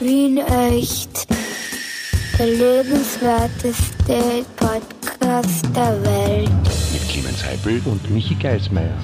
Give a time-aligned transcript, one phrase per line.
[0.00, 1.26] Wien echt.
[2.38, 6.50] Der lebenswerteste Podcast der Welt.
[6.92, 8.96] Mit Clemens Heipel und Michi Geismeier.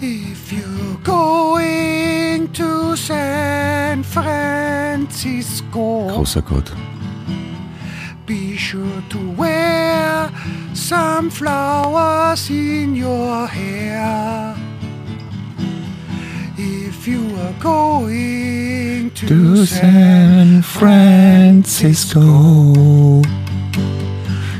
[0.00, 6.72] If you're going to San Francisco, Großer Gott.
[8.26, 10.28] be sure to wear
[10.74, 14.56] some flowers in your hair.
[17.04, 22.20] If you are going to, To San Francisco.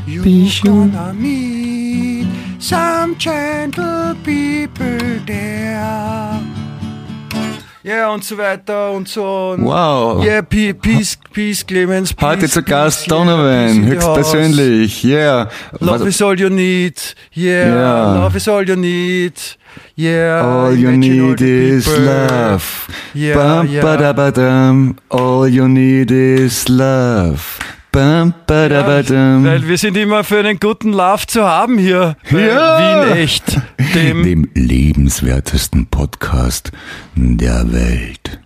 [0.08, 2.26] you're be sure- gonna meet
[2.58, 6.40] some gentle people there.
[7.84, 9.52] Ja, und so weiter und so.
[9.56, 10.24] Und Wow.
[10.24, 12.12] Yeah, pe- peace, peace, Clemens.
[12.12, 15.04] Peace, Heute zu Gast yeah, Donovan, höchstpersönlich.
[15.04, 15.48] Yeah.
[15.78, 16.96] Love is all you need.
[17.34, 18.14] Yeah, Yeah.
[18.24, 19.34] love is all you need.
[19.96, 20.40] Yeah.
[20.44, 22.04] All you need is people.
[22.04, 22.64] love.
[23.14, 23.82] Yeah, Bum, yeah.
[23.82, 24.96] badabadum.
[25.10, 27.40] All you need is love.
[27.92, 29.44] Bum, badabadum.
[29.44, 33.06] Weil wir sind immer für einen guten Love zu haben hier bei Ja.
[33.06, 33.60] Wien echt.
[33.94, 36.72] Dem Dem lebenswertesten Podcast
[37.14, 38.38] der Welt.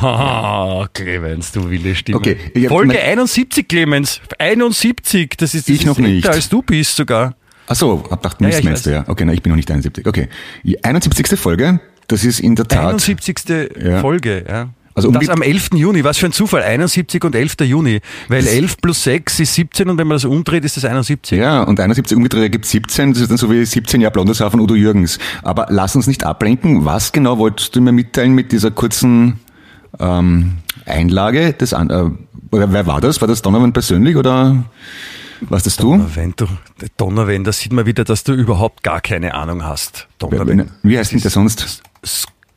[0.00, 2.18] Haha, Clemens, du wilde Stimme.
[2.18, 2.36] Okay,
[2.68, 4.20] Folge mein- 71, Clemens.
[4.38, 6.28] 71, das ist, das Ich ist noch älter, nicht.
[6.28, 7.34] als du bist sogar.
[7.66, 8.96] Ach so, hab gedacht, Ja, Mist ja, ich meinst du, weiß.
[8.96, 9.04] ja.
[9.08, 10.06] Okay, na, ich bin noch nicht 71.
[10.06, 10.28] Okay.
[10.62, 11.38] Die 71.
[11.38, 12.86] Folge, das ist in der Tat.
[12.86, 13.38] 71.
[13.82, 14.00] Ja.
[14.00, 14.68] Folge, ja.
[14.94, 15.70] Also um das am 11.
[15.74, 17.56] Juni, was für ein Zufall, 71 und 11.
[17.64, 18.00] Juni.
[18.28, 21.38] Weil 11 plus 6 ist 17 und wenn man das umdreht, ist das 71.
[21.38, 24.58] Ja, und 71 umgedreht ergibt 17, das ist dann so wie 17 Jahre Blondeshaar von
[24.58, 25.18] Udo Jürgens.
[25.42, 29.38] Aber lass uns nicht ablenken, was genau wolltest du mir mitteilen mit dieser kurzen
[30.00, 30.52] ähm,
[30.86, 31.52] Einlage?
[31.52, 32.04] Des an, äh,
[32.54, 33.20] oder wer war das?
[33.20, 34.64] War das Donovan persönlich oder
[35.42, 36.04] was das du?
[36.14, 36.46] Wenn du,
[36.96, 40.08] Donnerwen, da sieht man wieder, dass du überhaupt gar keine Ahnung hast.
[40.18, 40.70] Donnerwen.
[40.82, 41.82] Wie heißt denn der sonst?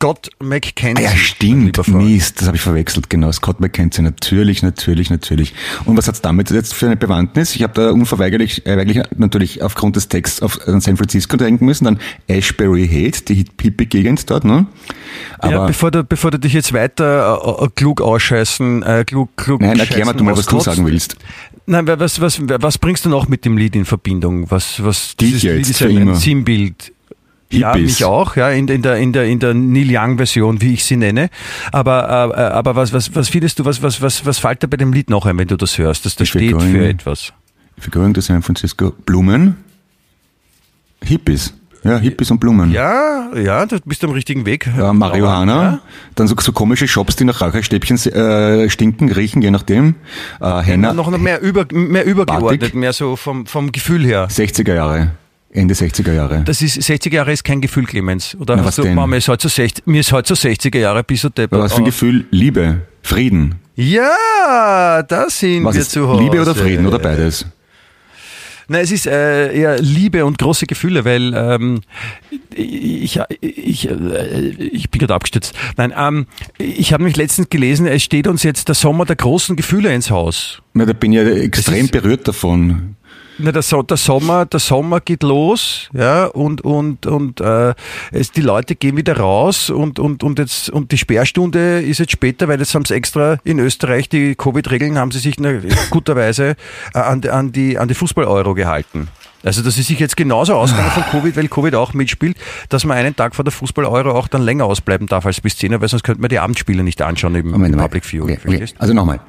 [0.00, 1.06] Scott McKenzie.
[1.06, 1.76] Ah ja, stimmt.
[1.88, 3.30] Mist, das habe ich verwechselt, genau.
[3.32, 5.52] Scott McKenzie, natürlich, natürlich, natürlich.
[5.84, 7.54] Und was hat's damit jetzt für eine Bewandtnis?
[7.54, 11.84] Ich habe da unverweigerlich äh, natürlich aufgrund des Texts auf an San Francisco denken müssen,
[11.84, 14.64] dann Ashbury Head, die Hippie-Gegend dort, ne?
[15.42, 19.36] ja, Aber bevor du, bevor du dich jetzt weiter äh, äh, klug ausscheißen, äh, klug,
[19.36, 21.16] klug nein, erklär mal du mal, was du sagen willst.
[21.70, 24.50] Nein, wa- was, was, was bringst du noch mit dem Lied in Verbindung?
[24.50, 26.92] Was, was, dieses jetzt, Lied ist ein, ein Sinnbild.
[27.52, 30.74] Ja, mich auch, ja, in, in der, in der, in der Neil Young Version, wie
[30.74, 31.30] ich sie nenne.
[31.72, 34.76] Aber, äh, aber was, was, was findest du, was, was, was, was fällt dir bei
[34.76, 37.32] dem Lied noch ein, wenn du das hörst, dass will steht für etwas?
[37.78, 39.56] If you're going to San Francisco, Blumen?
[41.02, 41.54] Hippies.
[41.82, 42.70] Ja, Hippies und Blumen.
[42.72, 44.68] Ja, ja, du bist am richtigen Weg.
[44.76, 45.80] Ja, Marihuana,
[46.14, 49.94] dann so, so komische Shops, die nach Räucherstäbchen äh, stinken, riechen, je nachdem.
[50.40, 52.74] Äh, Henna, Noch, noch mehr, über, mehr übergeordnet, Batik?
[52.74, 54.28] mehr so vom, vom Gefühl her.
[54.28, 55.12] 60er Jahre,
[55.52, 56.42] Ende 60er Jahre.
[56.44, 58.36] Das ist, 60 Jahre ist kein Gefühl, Clemens.
[58.38, 58.94] Oder Na, hast was du, denn?
[58.94, 61.60] Mama, mir ist heute so 60, mir ist heute so 60er Jahre, bist du deppert.
[61.60, 62.26] Was für ein Gefühl?
[62.30, 63.54] Liebe, Frieden.
[63.74, 66.22] Ja, da sind Was wir ist zu Hause.
[66.22, 67.46] Liebe oder Frieden oder beides?
[68.72, 71.80] Nein, es ist äh, eher Liebe und große Gefühle, weil ähm,
[72.54, 75.54] ich, ich, äh, ich bin gerade abgestürzt.
[75.76, 76.26] Nein, ähm,
[76.56, 80.12] ich habe mich letztens gelesen, es steht uns jetzt der Sommer der großen Gefühle ins
[80.12, 80.62] Haus.
[80.72, 82.94] Na, da bin ich ja extrem berührt davon.
[83.42, 87.74] Na, der, so der Sommer, der Sommer geht los, ja, und und und äh,
[88.12, 92.12] es, die Leute gehen wieder raus und und und jetzt und die Sperrstunde ist jetzt
[92.12, 95.36] später, weil jetzt haben sie extra in Österreich die Covid-Regeln haben sie sich
[95.90, 96.56] guterweise
[96.94, 99.08] äh, an, die- an die an die Fußball-Euro gehalten.
[99.42, 102.36] Also dass sie sich jetzt genauso ausgegangen von Covid, weil Covid auch mitspielt,
[102.68, 105.72] dass man einen Tag vor der Fußball-Euro auch dann länger ausbleiben darf als bis 10
[105.72, 107.76] Uhr, weil sonst könnte man die Abendspiele nicht anschauen im Moment.
[107.78, 108.36] Public Viewing.
[108.38, 108.66] Okay, okay.
[108.78, 109.20] Also nochmal.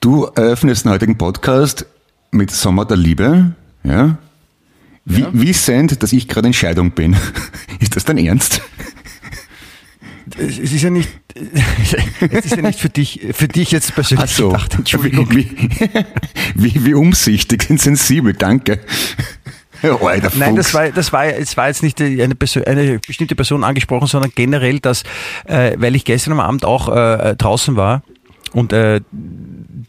[0.00, 1.84] Du eröffnest den heutigen Podcast
[2.30, 3.52] mit Sommer der Liebe,
[3.84, 4.18] ja?
[5.04, 7.16] Wie, wie send, dass ich gerade in Scheidung bin?
[7.80, 8.60] Ist das dein Ernst?
[10.36, 11.08] Es ist ja nicht,
[12.30, 14.48] es ist ja nicht für dich, für dich jetzt persönlich Ach so.
[14.50, 15.28] gedacht, Entschuldigung.
[15.30, 15.48] Wie,
[16.54, 18.80] wie, wie umsichtig und sensibel, danke.
[19.82, 23.64] Oh, Nein, das war, das war, es war jetzt nicht eine, Person, eine bestimmte Person
[23.64, 25.04] angesprochen, sondern generell, dass,
[25.46, 28.02] äh, weil ich gestern am Abend auch äh, draußen war
[28.52, 29.00] und äh,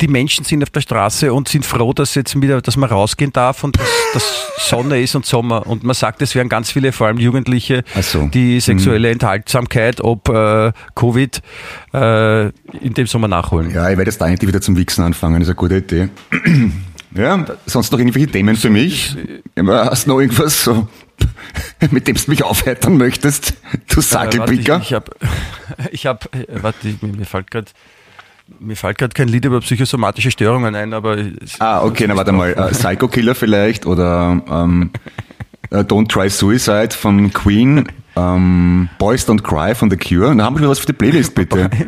[0.01, 3.33] die Menschen sind auf der Straße und sind froh, dass jetzt wieder, dass man rausgehen
[3.33, 5.67] darf und dass, dass Sonne ist und Sommer.
[5.67, 8.27] Und man sagt, es wären ganz viele, vor allem Jugendliche, so.
[8.27, 11.41] die sexuelle Enthaltsamkeit, ob äh, Covid,
[11.93, 13.71] äh, in dem Sommer nachholen.
[13.71, 16.09] Ja, ich werde jetzt da endlich wieder zum Wichsen anfangen, ist eine gute Idee.
[17.15, 19.17] Ja, sonst noch irgendwelche Themen für mich?
[19.57, 20.87] Hast du noch irgendwas so,
[21.89, 23.55] mit dem du mich aufheitern möchtest?
[23.87, 24.73] Du Äh, Sackelpicker?
[24.73, 25.11] warte, Ich, ich habe,
[25.91, 27.71] ich hab, äh, warte, mir fällt gerade
[28.59, 31.17] mir fällt gerade kein Lied über psychosomatische Störungen ein, aber
[31.59, 32.51] Ah, okay, na warte mal.
[32.51, 34.91] Äh, Psycho Killer vielleicht oder ähm,
[35.69, 40.33] äh, Don't Try Suicide von Queen, ähm, Boys Don't Cry von The Cure.
[40.35, 41.69] Na, haben wir was für die Playlist, bitte.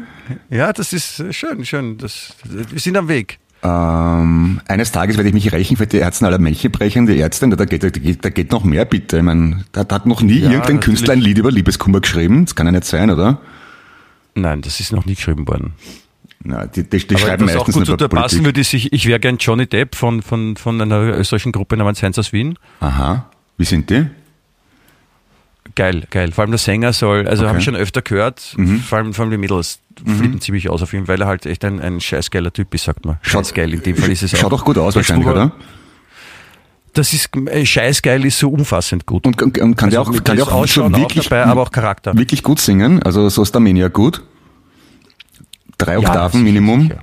[0.50, 1.98] Ja, das ist schön, schön.
[1.98, 3.38] Das, wir sind am Weg.
[3.64, 7.66] Ähm, eines Tages werde ich mich rächen für die Ärzte aller Männchen die Ärztin, da
[7.66, 9.18] geht, da, geht, da geht noch mehr bitte.
[9.18, 10.82] Ich meine, da hat noch nie Ja, irgendein natürlich.
[10.86, 12.46] Künstler ein Lied über Liebeskummer geschrieben.
[12.46, 13.40] Das kann ja nicht sein, oder?
[14.34, 15.74] Nein, das ist noch nie geschrieben worden.
[16.44, 19.20] Na, die, die, die schreiben auch meistens gut zu passen würde, ist, ich, ich wäre
[19.20, 22.58] gern Johnny Depp von, von, von einer österreichischen Gruppe namens Heinz aus Wien.
[22.80, 23.28] Aha.
[23.58, 24.08] Wie sind die?
[25.76, 26.32] Geil, geil.
[26.32, 27.50] Vor allem der Sänger soll, also Okay.
[27.50, 28.56] habe ich schon öfter gehört,
[28.88, 31.64] vor, allem, vor allem die Mädels flippen ziemlich aus auf ihn, weil er halt echt
[31.64, 33.18] ein, ein scheißgeiler Typ ist, sagt man.
[33.22, 35.52] Scheißgeil, in dem Fall ist es Schaut auch gut aus wahrscheinlich, wir- oder?
[36.94, 39.26] Das ist, äh, scheißgeil ist so umfassend gut.
[39.26, 41.46] Und, und, und kann der Also auch, mit kann der das auch auch wirklich, dabei,
[41.46, 42.18] aber auch Charakter.
[42.18, 43.02] wirklich gut singen?
[43.02, 44.22] Also so Starmania gut?
[45.86, 46.82] Drei Oktaven sicher, Minimum?
[46.84, 47.00] Sicher.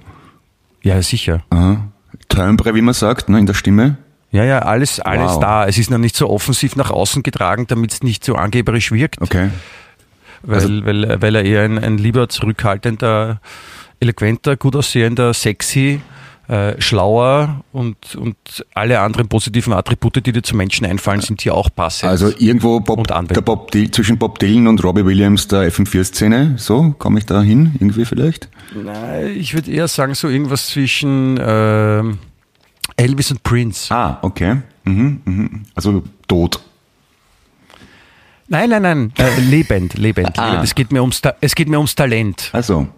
[0.83, 1.43] Ja, sicher.
[1.51, 1.89] Aha.
[2.29, 3.97] Timbre, wie man sagt, ne, in der Stimme.
[4.31, 5.41] Ja, ja, alles, alles Wow.
[5.41, 5.67] da.
[5.67, 9.21] Es ist noch nicht so offensiv nach außen getragen, damit es nicht so angeberisch wirkt,
[9.23, 9.51] Okay.
[10.43, 13.41] weil, Also- weil, weil er eher ein, ein lieber zurückhaltender,
[14.01, 16.01] eloquenter, gut aussehender, sexy,
[16.49, 18.37] äh, schlauer und, und
[18.75, 22.11] alle anderen positiven Attribute, die dir zu Menschen einfallen, sind hier auch passend.
[22.11, 26.55] Also irgendwo Bob, Und der Bob Dylan, zwischen Bob Dylan und Robbie Williams der FM4-Szene.
[26.57, 27.75] So, komme ich da hin?
[27.75, 28.49] Irgendwie vielleicht?
[28.75, 32.19] Nein, ich würde eher sagen, so irgendwas zwischen ähm,
[32.97, 33.95] Elvis und Prince.
[33.95, 34.57] Ah, okay.
[34.85, 35.63] Mhm, mhm.
[35.75, 36.61] Also tot.
[38.49, 40.39] Nein, nein, nein, äh, lebend, lebend.
[40.39, 40.47] Ah.
[40.47, 40.65] lebend.
[40.65, 42.49] Es, geht mir ums, es geht mir ums Talent.
[42.53, 42.89] Also.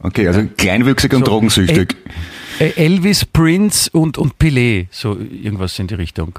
[0.00, 1.92] Okay, also kleinwüchsig und So, drogensüchtig.
[1.92, 2.10] Äh,
[2.58, 6.38] Elvis, Prince und, und Pelé, so irgendwas in die Richtung.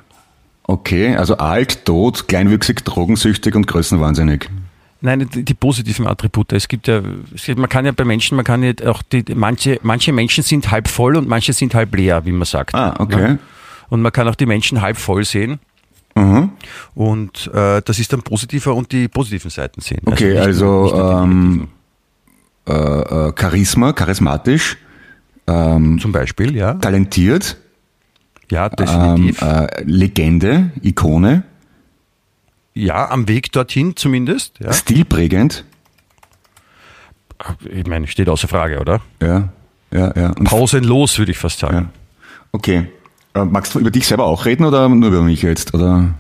[0.64, 4.50] Okay, also alt, tot, kleinwüchsig, drogensüchtig und größenwahnsinnig.
[5.02, 6.54] Nein, die, die positiven Attribute.
[6.54, 7.02] Es gibt ja,
[7.34, 10.44] es gibt, man kann ja bei Menschen, man kann ja auch die, manche, manche Menschen
[10.44, 12.76] sind halb voll und manche sind halb leer, wie man sagt.
[12.76, 13.22] Ah, okay.
[13.22, 13.38] Ja?
[13.90, 15.60] Und man kann auch die Menschen halb voll sehen.
[16.16, 16.52] Mhm.
[16.96, 20.02] Und äh, das ist dann positiver und die positiven Seiten sehen.
[20.06, 21.68] Okay, nicht also, nicht nur die ähm.
[22.68, 24.78] Äh, äh, Charisma, charismatisch,
[26.00, 26.74] Zum Beispiel, ja.
[26.76, 27.58] talentiert,
[28.52, 29.42] Ja, ähm, definitiv.
[29.42, 31.44] äh, Legende, Ikone,
[32.74, 34.60] ja, am Weg dorthin zumindest.
[34.60, 34.72] Ja.
[34.74, 35.66] stilprägend.
[37.70, 39.02] Ich meine, steht außer Frage, oder?
[39.22, 39.50] Ja,
[39.92, 40.30] ja, ja.
[40.32, 41.76] Und Pausenlos, würde ich fast sagen.
[41.78, 41.86] Ja.
[42.52, 42.88] Okay.
[43.34, 45.74] Äh, magst du über dich selber auch reden oder nur über mich jetzt?
[45.74, 46.14] Oder?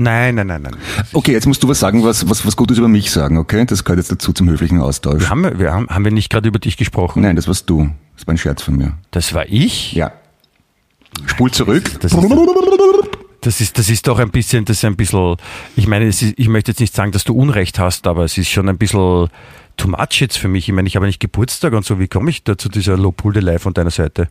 [0.00, 0.76] Nein, nein, nein, nein.
[1.12, 3.66] Okay, jetzt musst du was sagen, was, was, was Gutes über mich sagen, okay?
[3.66, 5.20] Das gehört jetzt dazu zum höflichen Austausch.
[5.20, 7.20] Wir haben, wir haben, haben wir nicht gerade über dich gesprochen?
[7.20, 7.90] Nein, das warst du.
[8.16, 8.94] Das war ein Scherz von mir.
[9.10, 9.92] Das war ich?
[9.92, 10.10] Ja.
[11.26, 12.00] Spul zurück.
[12.00, 12.18] Das ist,
[13.42, 15.36] das ist, das ist doch ein bisschen, das ist ein bisschen,
[15.76, 18.48] ich meine, ist, ich möchte jetzt nicht sagen, dass du Unrecht hast, aber es ist
[18.48, 19.28] schon ein bisschen
[19.76, 20.66] too much jetzt für mich.
[20.66, 21.98] Ich meine, ich habe nicht Geburtstag und so.
[21.98, 24.30] Wie komme ich da zu dieser Lobhudelei von deiner Seite?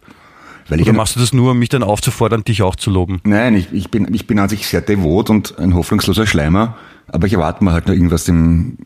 [0.69, 3.19] Weil ich Oder machst du das nur, um mich dann aufzufordern, dich auch zu loben?
[3.23, 6.77] nein, ich, ich, bin, ich bin an sich sehr devot und ein hoffnungsloser Schleimer,
[7.07, 8.77] aber ich erwarte mir halt nur irgendwas im,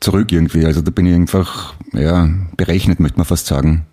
[0.00, 0.64] zurück irgendwie.
[0.64, 3.84] Also da bin ich einfach, ja, berechnet, möchte man fast sagen.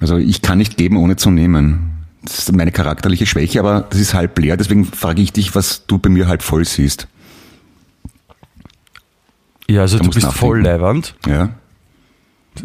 [0.00, 1.90] Also ich kann nicht geben, ohne zu nehmen.
[2.22, 5.86] Das ist meine charakterliche Schwäche, aber das ist halb leer, deswegen frage ich dich, was
[5.86, 7.06] du bei mir halb voll siehst.
[9.68, 10.46] Ja, also du musst bist nachdenken.
[10.46, 11.50] voll leiwand, Ja?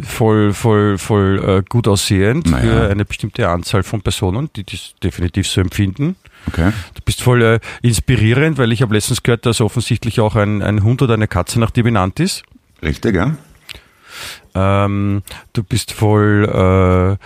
[0.03, 2.63] Voll, voll, voll äh, gut aussehend Naja.
[2.63, 6.15] für eine bestimmte Anzahl von Personen, die das definitiv so empfinden.
[6.47, 6.71] Okay.
[6.94, 10.83] Du bist voll äh, inspirierend, weil ich habe letztens gehört, dass offensichtlich auch ein, ein
[10.83, 12.44] Hund oder eine Katze nach dir benannt ist.
[12.81, 13.36] Richtig, ja?
[14.56, 15.21] Ähm,
[15.53, 17.18] du bist voll, äh,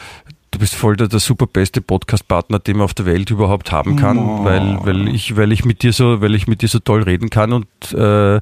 [0.52, 3.96] du bist voll der, der super beste Podcast-Partner, den man auf der Welt überhaupt haben
[3.96, 7.04] kann, weil, weil ich, weil ich mit dir so, weil ich mit dir so toll
[7.04, 8.40] reden kann und äh,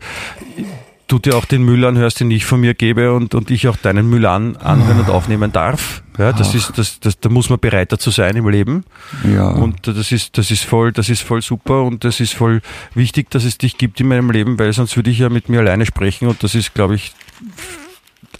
[1.11, 3.75] du dir auch den Müll anhörst, den ich von mir gebe und, und ich auch
[3.75, 6.03] deinen Müll an, anhören und aufnehmen darf.
[6.17, 8.85] Ja, das ist, das, das, da muss man bereit dazu sein im Leben.
[9.23, 9.49] Ja.
[9.49, 12.61] Und das ist, das ist voll, das ist voll super und das ist voll
[12.93, 15.59] wichtig, dass es dich gibt in meinem Leben, weil sonst würde ich ja mit mir
[15.59, 17.13] alleine sprechen und das ist, glaube ich,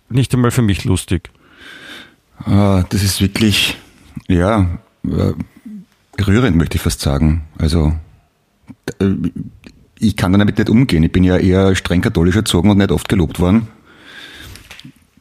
[0.09, 1.29] nicht einmal für mich lustig.
[2.45, 3.77] Ah, das ist wirklich,
[4.27, 5.33] ja, äh,
[6.21, 7.43] rührend, möchte ich fast sagen.
[7.57, 7.93] Also,
[8.99, 9.05] äh,
[10.01, 11.03] ich kann damit nicht umgehen.
[11.03, 13.67] Ich bin ja eher streng katholisch erzogen und nicht oft gelobt worden.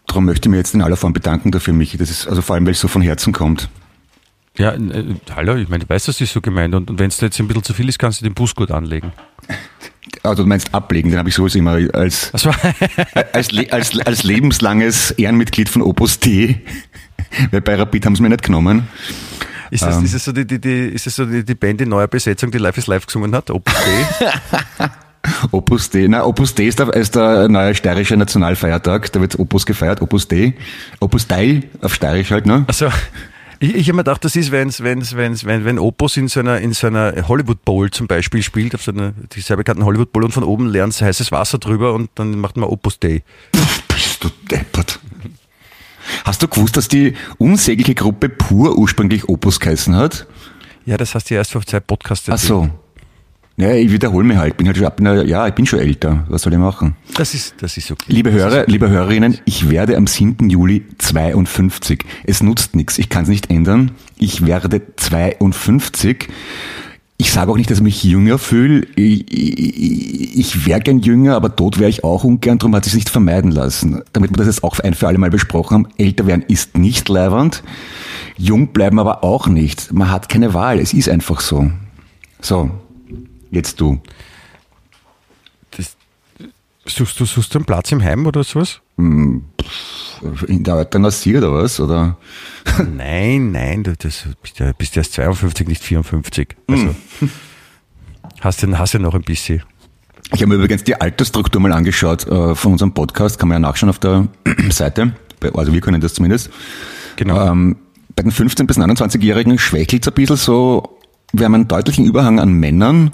[0.07, 1.97] Darum möchte ich mir jetzt in aller Form bedanken dafür, Michi.
[1.97, 3.69] Das ist, also vor allem, weil es so von Herzen kommt.
[4.57, 7.21] Ja, äh, hallo, ich meine, du weißt, das ist so gemeint und, und wenn es
[7.21, 9.13] jetzt ein bisschen zu viel ist, kannst du den Bußgurt anlegen.
[10.23, 12.57] Also du meinst ablegen, den habe ich sowieso immer als, Das war,
[13.33, 16.61] als, als, als lebenslanges Ehrenmitglied von Opus D.
[17.51, 18.89] Weil bei Rapid haben sie mir nicht genommen.
[19.71, 21.89] Ist, das, ist es so die, die, die, ist es so die, die Band in
[21.89, 23.51] neuer Besetzung, die Life is Life gesungen hat?
[23.51, 24.89] Opus Dei?
[25.51, 29.67] Opus D, na, Opus D ist der, ist der neue steirische Nationalfeiertag, da wird Opus
[29.67, 30.55] gefeiert, Opus D.
[30.99, 32.65] Opus Dei auf steirisch halt, ne?
[32.67, 32.89] Also,
[33.59, 36.41] ich, ich habe mir gedacht, das ist, wenn's, wenn's, wenn's, wenn, wenn Opus in so
[36.41, 39.85] einer, in so einer Hollywood Bowl zum Beispiel spielt, auf so einer, die sehr bekannten
[39.85, 43.23] Hollywood Bowl und von oben lernt heißes Wasser drüber und dann macht man Opus Day.
[43.89, 44.99] Bist du deppert.
[46.25, 50.27] Hast du gewusst, dass die unsägliche Gruppe Pur ursprünglich Opus geheißen hat?
[50.87, 52.69] Ja, das hast du erst vor zwei Podcasts Ach so.
[53.57, 54.57] Ja, ich wiederhole mich halt.
[54.57, 56.25] Bin halt schon, bin, ja, ich bin schon älter.
[56.29, 56.97] Was soll ich machen?
[57.15, 58.07] Das ist, das ist okay.
[58.09, 60.49] Liebe Hörer, liebe Hörerinnen, ich werde am 7.
[60.49, 62.05] Juli 52.
[62.25, 62.97] Es nutzt nichts.
[62.97, 63.91] Ich kann es nicht ändern.
[64.17, 66.29] Ich werde 52.
[67.21, 68.87] Ich sage auch nicht, dass ich mich jünger fühle.
[68.97, 72.57] Ich, ich, ich wäre gern jünger, aber tot wäre ich auch ungern.
[72.57, 74.03] Darum hat es sich nicht vermeiden lassen.
[74.15, 75.89] Damit wir das jetzt auch ein für alle Mal besprochen haben.
[75.99, 77.63] Älter werden ist nicht leibernd.
[78.39, 79.93] Jung bleiben aber auch nicht.
[79.93, 80.79] Man hat keine Wahl.
[80.79, 81.71] Es ist einfach so.
[82.41, 82.71] So,
[83.51, 84.01] jetzt du.
[85.73, 85.99] Das,
[86.87, 88.81] suchst du suchst du einen Platz im Heim oder sowas?
[90.47, 91.81] In der Euthanasie oder was?
[91.81, 92.19] Oder?
[92.97, 96.57] Nein, nein, du das, bist, ja, bist erst 52, nicht 54.
[96.67, 96.95] Also,
[98.41, 99.63] hast, du, hast ja noch ein bisschen.
[100.33, 103.69] Ich habe mir übrigens die Altersstruktur mal angeschaut äh, von unserem Podcast, kann man ja
[103.69, 104.29] nachschauen auf der
[104.71, 105.15] Seite.
[105.55, 106.51] Also wir können das zumindest.
[107.17, 107.51] Genau.
[107.51, 107.77] Ähm,
[108.15, 110.99] bei den 15- bis 29-Jährigen schwächelt es ein bisschen so.
[111.33, 113.13] Wir haben einen deutlichen Überhang an Männern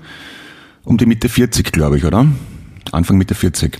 [0.84, 2.26] um die Mitte 40, glaube ich, oder?
[2.92, 3.78] Anfang Mitte 40.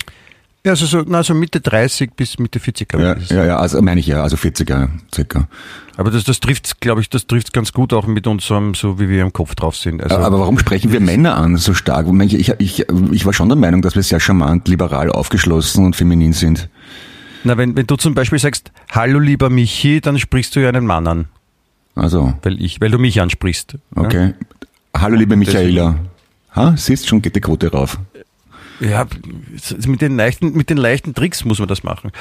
[0.67, 3.23] Ja, also so, na, so Mitte 30 bis Mitte 40, glaube Ja, ich.
[3.23, 5.47] ist- ja, ja, also meine ich ja, also 40er circa.
[5.95, 9.07] Aber das, das trifft, glaube ich, das trifft ganz gut auch mit unserem, so wie
[9.07, 10.03] wir im Kopf drauf sind.
[10.03, 12.05] Also, Aber warum sprechen wir Männer an so stark?
[12.21, 15.95] Ich, ich, ich, ich war schon der Meinung, dass wir sehr charmant, liberal, aufgeschlossen und
[15.95, 16.67] feminin sind.
[17.45, 20.85] na, wenn, wenn du zum Beispiel sagst, hallo lieber Michi, dann sprichst du ja einen
[20.85, 21.25] Mann an,
[21.95, 23.77] Also, weil ich, weil du mich ansprichst.
[23.95, 24.01] Ja?
[24.01, 24.33] okay.
[24.95, 25.95] Hallo liebe Michaela.
[26.55, 27.97] Ha, siehst schon, geht die Quote rauf.
[28.79, 29.07] Ja,
[29.87, 32.11] mit den leichten, mit den leichten Tricks muss man das machen.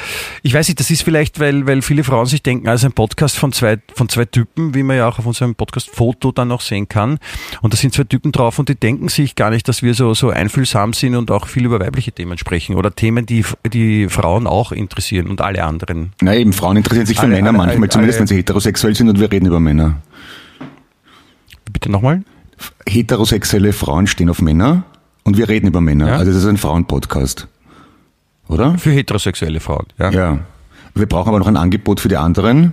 [0.43, 3.37] Ich weiß nicht, das ist vielleicht, weil, weil viele Frauen sich denken, also ein Podcast
[3.37, 6.89] von zwei, von zwei Typen, wie man ja auch auf unserem Podcast-Foto dann noch sehen
[6.89, 7.19] kann.
[7.61, 10.15] Und da sind zwei Typen drauf und die denken sich gar nicht, dass wir so,
[10.15, 14.47] so einfühlsam sind und auch viel über weibliche Themen sprechen oder Themen, die, die Frauen
[14.47, 16.13] auch interessieren und alle anderen.
[16.23, 18.95] Na eben, Frauen interessieren sich für Alle- Männer alle- manchmal, alle- zumindest wenn sie heterosexuell
[18.95, 20.01] sind und wir reden über Männer.
[21.71, 22.23] Bitte nochmal?
[22.89, 24.85] Heterosexuelle Frauen stehen auf Männer
[25.27, 26.09] und wir reden über Männer.
[26.09, 26.17] Ja.
[26.17, 27.49] Also das ist ein Frauenpodcast.
[28.49, 28.79] Oder?
[28.79, 30.11] Für heterosexuelle Frauen, ja.
[30.11, 30.39] Ja.
[30.95, 32.73] Wir brauchen aber noch ein Angebot für die anderen.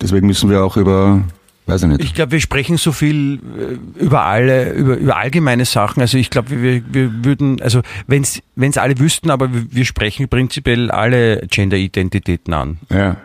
[0.00, 1.22] Deswegen müssen wir auch über,
[1.66, 2.02] weiß ich nicht.
[2.02, 6.00] Ich glaube, wir sprechen so viel äh, über alle, über, über allgemeine Sachen.
[6.00, 10.28] Also ich glaube, wir, wir würden, also wenn es alle wüssten, aber wir, wir sprechen
[10.28, 12.78] prinzipiell alle Gender-Identitäten an.
[12.88, 13.18] Ja.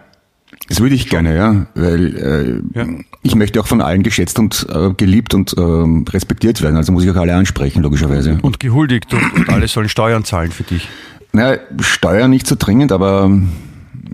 [0.67, 2.87] Das würde ich gerne, ja, weil äh, Ja.
[3.21, 6.75] ich möchte auch von allen geschätzt und äh, geliebt und ähm, respektiert werden.
[6.75, 8.39] Also muss ich auch alle ansprechen, logischerweise.
[8.41, 10.87] Und gehuldigt und, und alle sollen Steuern zahlen für dich.
[11.33, 13.29] Na, Steuer nicht so dringend, aber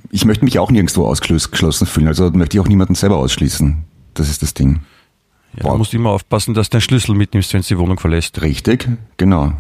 [0.10, 2.08] ich möchte mich auch nirgendwo ausgeschlossen fühlen.
[2.08, 3.78] Also möchte ich auch niemanden selber ausschließen.
[4.14, 4.80] Das ist das Ding.
[5.56, 8.42] Ja, du musst immer aufpassen, dass du deinen Schlüssel mitnimmst, wenn du die Wohnung verlässt.
[8.42, 9.54] Richtig, genau.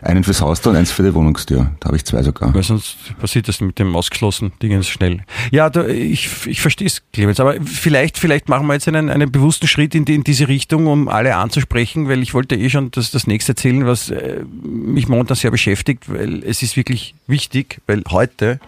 [0.00, 1.72] Einen fürs Haustür und eins für die Wohnungstür.
[1.80, 2.54] Da habe ich zwei sogar.
[2.54, 5.24] Weil sonst passiert das mit dem ausgeschlossenen Dingen schnell.
[5.50, 9.32] Ja, da, ich, ich verstehe es, Clemens, aber vielleicht, vielleicht machen wir jetzt einen, einen
[9.32, 12.92] bewussten Schritt in, die, in diese Richtung, um alle anzusprechen, weil ich wollte eh schon
[12.92, 17.80] das, das nächste erzählen, was äh, mich momentan sehr beschäftigt, weil es ist wirklich wichtig,
[17.86, 18.60] weil heute,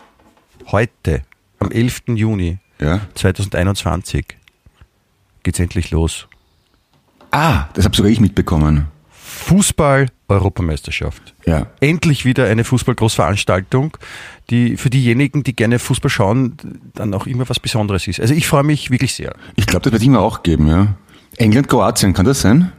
[0.73, 1.23] heute,
[1.61, 2.03] am 11.
[2.09, 3.01] Juni Ja.
[3.15, 4.25] 2021
[5.45, 6.27] geht's endlich los.
[7.31, 8.89] Ah, das habe sogar ich mitbekommen.
[9.41, 11.35] Fußball-Europameisterschaft.
[11.47, 11.67] Ja.
[11.81, 13.97] endlich wieder eine Fußballgroßveranstaltung,
[14.51, 16.57] die für diejenigen, die gerne Fußball schauen,
[16.95, 18.21] dann auch immer was Besonderes ist.
[18.21, 19.35] Also ich freue mich wirklich sehr.
[19.57, 20.95] Ich glaube, das wird immer auch geben, ja.
[21.37, 22.73] England, Kroatien, kann das sein?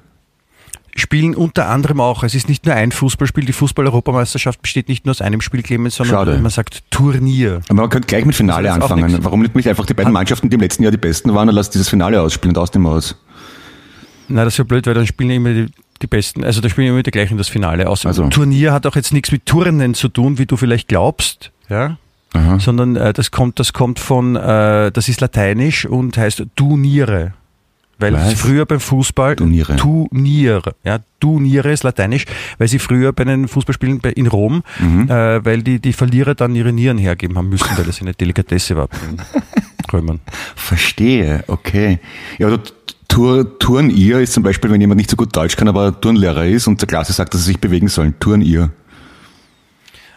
[0.96, 5.12] Spielen unter anderem auch, es ist nicht nur ein Fußballspiel, die Fußball-Europameisterschaft besteht nicht nur
[5.12, 6.40] aus einem Spiel, Clemens, sondern Schade.
[6.40, 7.62] man sagt Turnier.
[7.70, 9.24] Aber man könnte gleich mit Finale anfangen.
[9.24, 11.56] Warum nicht, nicht einfach die beiden Mannschaften, die im letzten Jahr die besten waren, und
[11.56, 13.16] lass dieses Finale ausspielen und aus dem aus?
[14.28, 15.68] Na, das ist ja blöd, weil dann spielen ja immer die,
[16.02, 18.06] die Besten, also da spielen immer die gleichen das Finale aus.
[18.06, 18.28] Also.
[18.30, 21.98] Turnier hat auch jetzt nichts mit Turnen zu tun, wie du vielleicht glaubst, ja,
[22.34, 22.60] Aha.
[22.60, 27.34] sondern äh, das kommt, das kommt von, äh, das ist lateinisch und heißt Turniere.
[28.00, 28.34] Weil Was?
[28.34, 29.76] früher beim Fußball Turniere.
[29.76, 32.26] Turnier, ja, Turniere ist lateinisch,
[32.58, 35.08] weil sie früher bei den Fußballspielen in Rom, Mhm.
[35.08, 38.76] äh, weil die, die Verlierer dann ihre Nieren hergeben haben müssen, weil das eine Delikatesse
[38.76, 39.22] war bei den
[39.94, 40.20] Römern.
[40.56, 42.00] Verstehe, okay.
[42.40, 42.60] Ja, aber
[43.12, 46.68] Tour, Turnier ist zum Beispiel, wenn jemand nicht so gut Deutsch kann, aber Turnlehrer ist
[46.68, 48.16] und der Klasse sagt, dass sie sich bewegen sollen.
[48.22, 48.72] Turnier.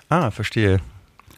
[0.09, 0.81] Ah, verstehe.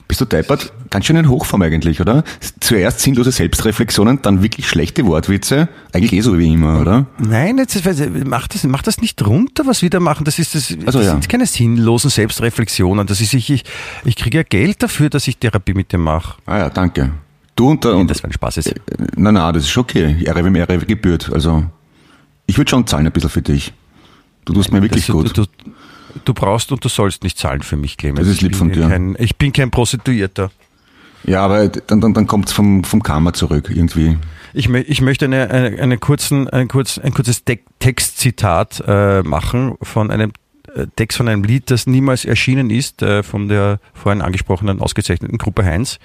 [0.07, 0.71] Bist du deppert?
[0.91, 2.25] Ganz schön in Hochform eigentlich, oder?
[2.61, 5.69] Zuerst sinnlose Selbstreflexionen, dann wirklich schlechte Wortwitze.
[5.93, 7.07] Eigentlich eh so wie immer, oder?
[7.19, 7.83] Nein, jetzt,
[8.27, 10.25] mach, das, mach das nicht runter, was wir da machen.
[10.25, 11.13] Das, ist, das, Also das ja.
[11.13, 13.07] sind keine sinnlosen Selbstreflexionen.
[13.07, 13.65] Das ist, ich, ich,
[14.05, 16.37] ich kriege ja Geld dafür, dass ich Therapie mit dem mache.
[16.45, 17.13] Ah ja, danke.
[17.57, 18.57] Du und, der, und Das war ein Spaß.
[18.57, 18.75] Jetzt.
[19.17, 20.17] na na, das ist schon okay.
[20.23, 21.33] Ehre wem Ehre gebührt.
[21.33, 21.65] Also,
[22.47, 23.73] ich würde schon zahlen ein bisschen für dich.
[24.45, 25.37] Du tust mir wirklich gut.
[25.37, 25.51] Du, du,
[26.25, 28.21] du brauchst und du sollst nicht zahlen für mich, Clemens.
[28.21, 28.89] Das ist lieb Ich von bin dir.
[28.89, 30.51] Kein, ich bin kein Prostituierter.
[31.25, 34.17] Ja, aber dann, dann, dann kommt es vom, vom Karma zurück, irgendwie.
[34.53, 39.75] Ich, ich möchte eine, eine, eine kurzen, ein, kurz, ein kurzes Te Textzitat äh, machen
[39.83, 40.33] von einem äh,
[40.97, 45.65] Text von einem Lied, das niemals erschienen ist, äh, von der vorhin angesprochenen ausgezeichneten Gruppe
[45.65, 45.99] Heinz.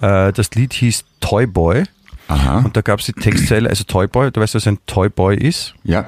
[0.00, 1.84] Äh, das Lied hieß Toy Boy
[2.28, 2.58] Aha.
[2.58, 5.36] und da gab es die Textzeile, also Toy Boy, du weißt, was ein Toy Boy
[5.36, 5.74] ist?
[5.84, 6.06] Ja.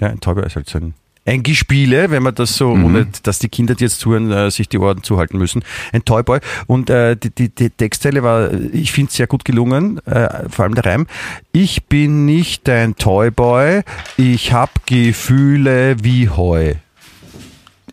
[0.00, 0.94] Ja, ein Toy Boy ist halt so ein
[1.26, 2.84] ein Gespiele, wenn man das so, Mhm.
[2.86, 5.62] ohne dass die Kinder, die jetzt zuhören, äh, sich die Ohren zuhalten müssen.
[5.92, 6.38] Ein Toyboy.
[6.66, 10.74] Und äh, die, die, die Textzeile war, ich finde sehr gut gelungen, äh, vor allem
[10.74, 11.06] der Reim.
[11.52, 13.82] Ich bin nicht dein Toyboy,
[14.16, 16.76] ich hab Gefühle wie Heu.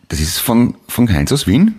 [0.08, 1.74] Das ist von, von Heinz aus Wien?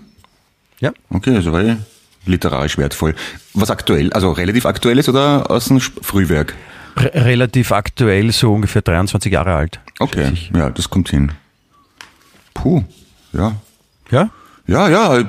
[0.80, 0.92] Ja.
[1.10, 1.78] Okay, also war
[2.26, 3.16] literarisch wertvoll.
[3.54, 6.56] Was aktuell, also relativ aktuell ist oder aus dem Frühwerk?
[6.96, 9.80] R relativ aktuell, so ungefähr 23 Jahre alt.
[10.00, 11.32] Okay, ja, das kommt hin.
[12.54, 12.84] Puh,
[13.34, 13.56] ja.
[14.12, 14.30] Ja?
[14.66, 15.28] Ja, ja, ich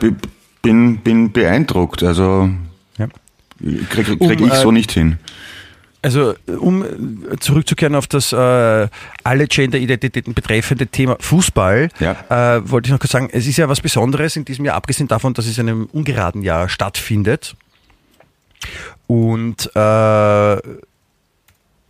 [0.62, 2.02] bin, bin beeindruckt.
[2.02, 2.49] Also
[2.97, 3.07] Ja.
[3.90, 5.19] krieg, krieg Um, ich äh, so nicht hin.
[6.00, 8.37] Also um äh, zurückzukehren auf das äh,
[9.25, 12.57] alle Gender-Identitäten betreffende Thema Fußball, Ja.
[12.57, 15.09] äh, wollte ich noch kurz sagen, es ist ja was Besonderes in diesem Jahr, abgesehen
[15.09, 17.57] davon, dass es in einem ungeraden Jahr stattfindet.
[19.09, 19.78] Und äh,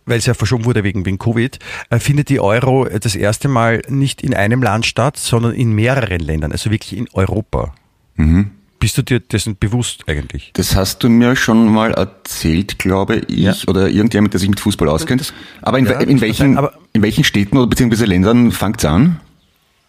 [0.09, 1.59] weil es ja verschoben wurde wegen, wegen Covid,
[1.91, 6.19] äh, findet die Euro das erste Mal nicht in einem Land statt, sondern in mehreren
[6.19, 7.73] Ländern, also wirklich in Europa.
[8.15, 8.51] Mhm.
[8.79, 10.51] Bist du dir dessen bewusst eigentlich?
[10.53, 13.53] Das hast du mir schon mal erzählt, glaube ich, Ja.
[13.67, 15.33] oder irgendjemand, der sich mit Fußball auskennt.
[15.61, 19.19] Aber in, Ja, in, welchen, aber- in welchen Städten oder beziehungsweise Ländern fängt es an?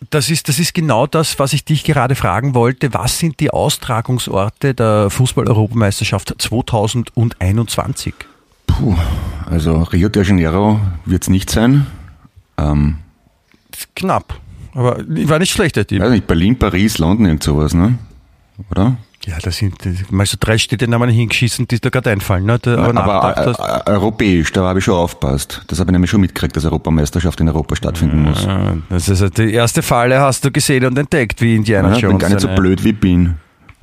[0.09, 2.93] Das ist, das ist genau das, was ich dich gerade fragen wollte.
[2.95, 8.15] Was sind die Austragungsorte der Fußball-Europameisterschaft 2021?
[8.67, 8.97] Puh,
[9.47, 11.87] also Rio de Janeiro wird es nicht sein.
[12.57, 12.97] Ähm,
[13.95, 14.41] knapp.
[14.75, 16.01] Aber war nicht schlecht, der Team.
[16.01, 17.99] weiß nicht, Berlin, Paris, London, irgend sowas, ne?
[18.71, 18.97] Oder?
[19.27, 22.45] Ja, da sind das- mal so drei Städte haben wir hingeschissen, die dir gerade einfallen.
[22.47, 22.59] Ne?
[22.59, 25.63] Da, aber Aber äh, äh, europäisch, da habe ich schon aufpasst.
[25.69, 28.47] Das habe ich nämlich schon mitgekriegt, dass Europameisterschaft in Europa stattfinden muss.
[28.47, 31.97] Ah, Das ist also die erste Falle hast du gesehen und entdeckt, wie Indiana Ja,
[31.97, 32.13] ich Jones.
[32.15, 33.35] bin gar nicht so blöd wie bin.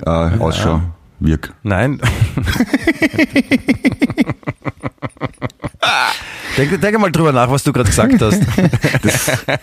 [0.04, 0.82] Äh, Ausschau,
[1.20, 1.52] wirk.
[1.62, 2.00] Nein.
[6.56, 8.42] denk, denk mal drüber nach, was du gerade gesagt hast.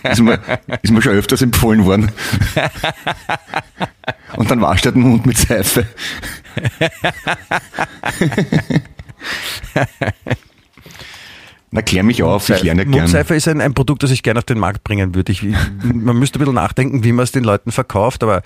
[0.10, 0.40] Ist mir,
[0.82, 2.12] ist mir schon öfters empfohlen worden.
[4.38, 5.88] Und dann wascht er den Mund mit Seife.
[11.72, 13.02] Na, klär mich auf, ich lerne ja gern.
[13.02, 15.32] Mundseife ist ein, ein Produkt, das ich gerne auf den Markt bringen würde.
[15.32, 18.44] Ich, man müsste ein bisschen nachdenken, wie man es den Leuten verkauft, aber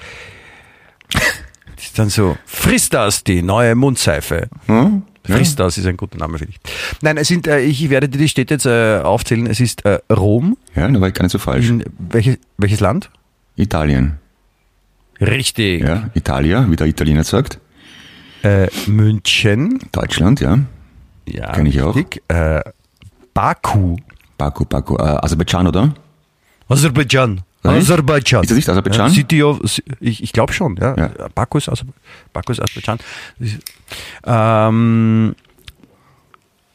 [1.77, 4.49] ist dann so, friss das, die neue Mundseife.
[4.65, 5.03] Hm?
[5.23, 6.59] Friss das ist ein guter Name, finde ich.
[7.01, 9.45] Nein, es sind, äh, ich werde dir die Städte jetzt äh, aufzählen.
[9.45, 10.57] Es ist äh, Rom.
[10.75, 11.69] Ja, da war ich gar nicht so falsch.
[11.69, 13.11] In, welche, welches Land?
[13.55, 14.17] Italien.
[15.21, 15.81] Richtig.
[15.83, 17.59] Ja, Italia, wie der Italiener sagt.
[18.43, 19.79] Äh, München.
[19.91, 20.59] Deutschland, ja.
[21.27, 21.95] Ja, Kenn ich auch.
[21.95, 22.23] richtig.
[22.29, 22.61] Äh,
[23.33, 23.97] Baku.
[24.37, 24.95] Baku, Baku.
[24.95, 25.93] Äh, Aserbaidschan, oder?
[26.69, 27.41] Aserbaidschan.
[27.63, 28.43] Aserbaidschan.
[28.43, 29.09] Ist das nicht Aserbaidschan?
[29.09, 29.59] Ja, City of,
[29.99, 30.95] ich ich glaube schon, ja.
[30.95, 31.11] Ja.
[31.35, 31.85] Baku ist, Aser,
[32.31, 32.99] Baku ist Aserbaidschan.
[34.25, 35.35] Ähm,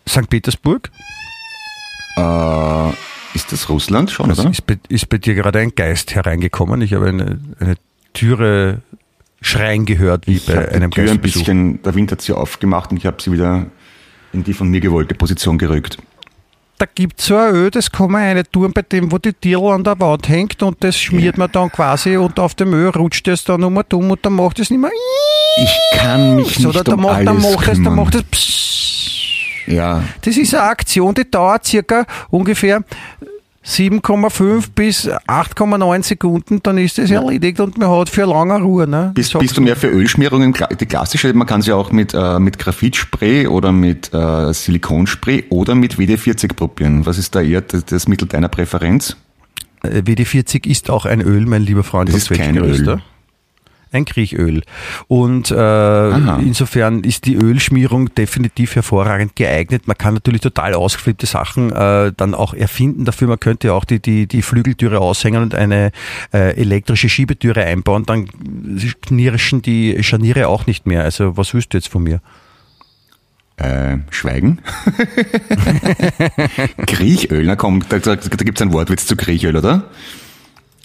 [0.09, 0.29] St.
[0.29, 0.91] Petersburg.
[2.17, 2.91] Äh,
[3.35, 4.51] ist das Russland schon, Das oder?
[4.51, 6.83] ist, bei, ist bei dir gerade ein Geist hereingekommen.
[6.83, 7.77] Ich habe eine, eine
[8.15, 8.81] Türe
[9.43, 12.33] schreien gehört, wie Ich bei habe die einem Tür ein bisschen, der Wind hat sie
[12.33, 13.67] aufgemacht und ich habe sie wieder
[14.33, 15.99] in die von mir gewollte Position gerückt.
[16.79, 19.33] Da gibt es so ein Öl, das kann man eine tun, bei dem, wo die
[19.33, 22.89] Dirl an der Wand hängt und das schmiert man dann quasi und auf dem Öl
[22.89, 24.91] rutscht es dann um und um und dann macht es nicht mehr
[25.57, 28.15] Ich kann mich so, nicht oder dann um macht, alles dann macht es, dann macht
[28.17, 28.65] es.
[29.67, 32.83] Ja, Das ist eine Aktion, die dauert circa ungefähr
[33.67, 38.87] 7,5 bis 8,9 Sekunden, dann ist es erledigt und man hat für lange Ruhe.
[38.87, 39.13] Ne?
[39.15, 42.59] bist, bist du mehr für Ölschmierungen, die klassische, man kann sie auch mit, äh, mit
[42.59, 47.07] Graphitspray oder mit äh, Silikonspray oder mit WD-40 probieren.
[47.07, 49.17] Was ist da eher das, das Mittel deiner Präferenz?
[49.83, 52.11] Äh, WD-40 ist auch ein Öl, mein lieber Freund.
[52.11, 52.57] Das ist kein.
[52.57, 53.01] Öl.
[53.95, 54.63] Ein Kriechöl.
[55.07, 59.87] Und äh, insofern ist die Ölschmierung definitiv hervorragend geeignet.
[59.87, 63.05] Man kann natürlich total ausgeflippte Sachen äh, dann auch erfinden.
[63.05, 65.93] Dafür man könnte auch die, die, die Flügeltüre aushängen und eine
[66.33, 68.05] äh, elektrische Schiebetüre einbauen.
[68.05, 68.27] Dann
[69.01, 71.05] knirschen die Scharniere auch nicht mehr.
[71.05, 72.21] Also was willst du jetzt von mir?
[73.59, 74.61] Äh, Schweigen?
[76.89, 79.85] Kriechöl, na komm, da, da, da gibt es ein Wortwitz zu Kriechöl, oder?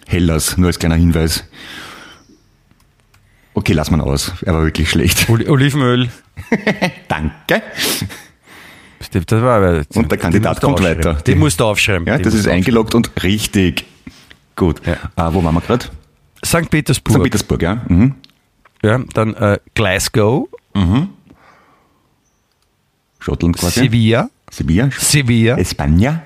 [0.06, 1.46] Hellas, nur als kleiner Hinweis.
[3.60, 4.32] Okay, lass mal aus.
[4.46, 5.30] Er war wirklich schlecht.
[5.30, 6.08] Oli Olivenöl.
[7.10, 7.62] Danke.
[9.12, 11.16] Das war, Und der Kandidat den kommt weiter.
[11.16, 12.08] Den musst du aufschreiben.
[12.08, 13.84] Ja, Den das ist eingeloggt und richtig.
[14.56, 14.82] Gut.
[14.88, 14.94] Ja.
[15.28, 15.88] Äh, wo waren wir gerade?
[16.46, 16.70] St.
[16.70, 17.18] Petersburg.
[17.18, 17.24] St.
[17.24, 17.82] Petersburg, ja.
[17.90, 18.16] Mhm.
[18.82, 20.48] Ja, dann äh, Glasgow.
[23.20, 23.82] Schottland quasi.
[23.82, 24.30] Sevilla.
[24.50, 24.90] Sevilla.
[24.92, 25.56] Sevilla.
[25.58, 26.22] España.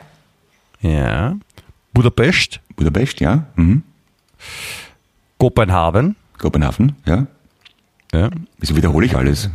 [0.81, 1.35] Ja.
[1.95, 2.59] Budapest.
[2.75, 3.47] Budapest, ja.
[3.55, 3.81] Mhm.
[5.39, 6.15] Kopenhagen.
[6.43, 7.25] Kopenhagen, ja.
[8.13, 8.29] Ja.
[8.59, 9.49] Wieso wiederhole ich alles?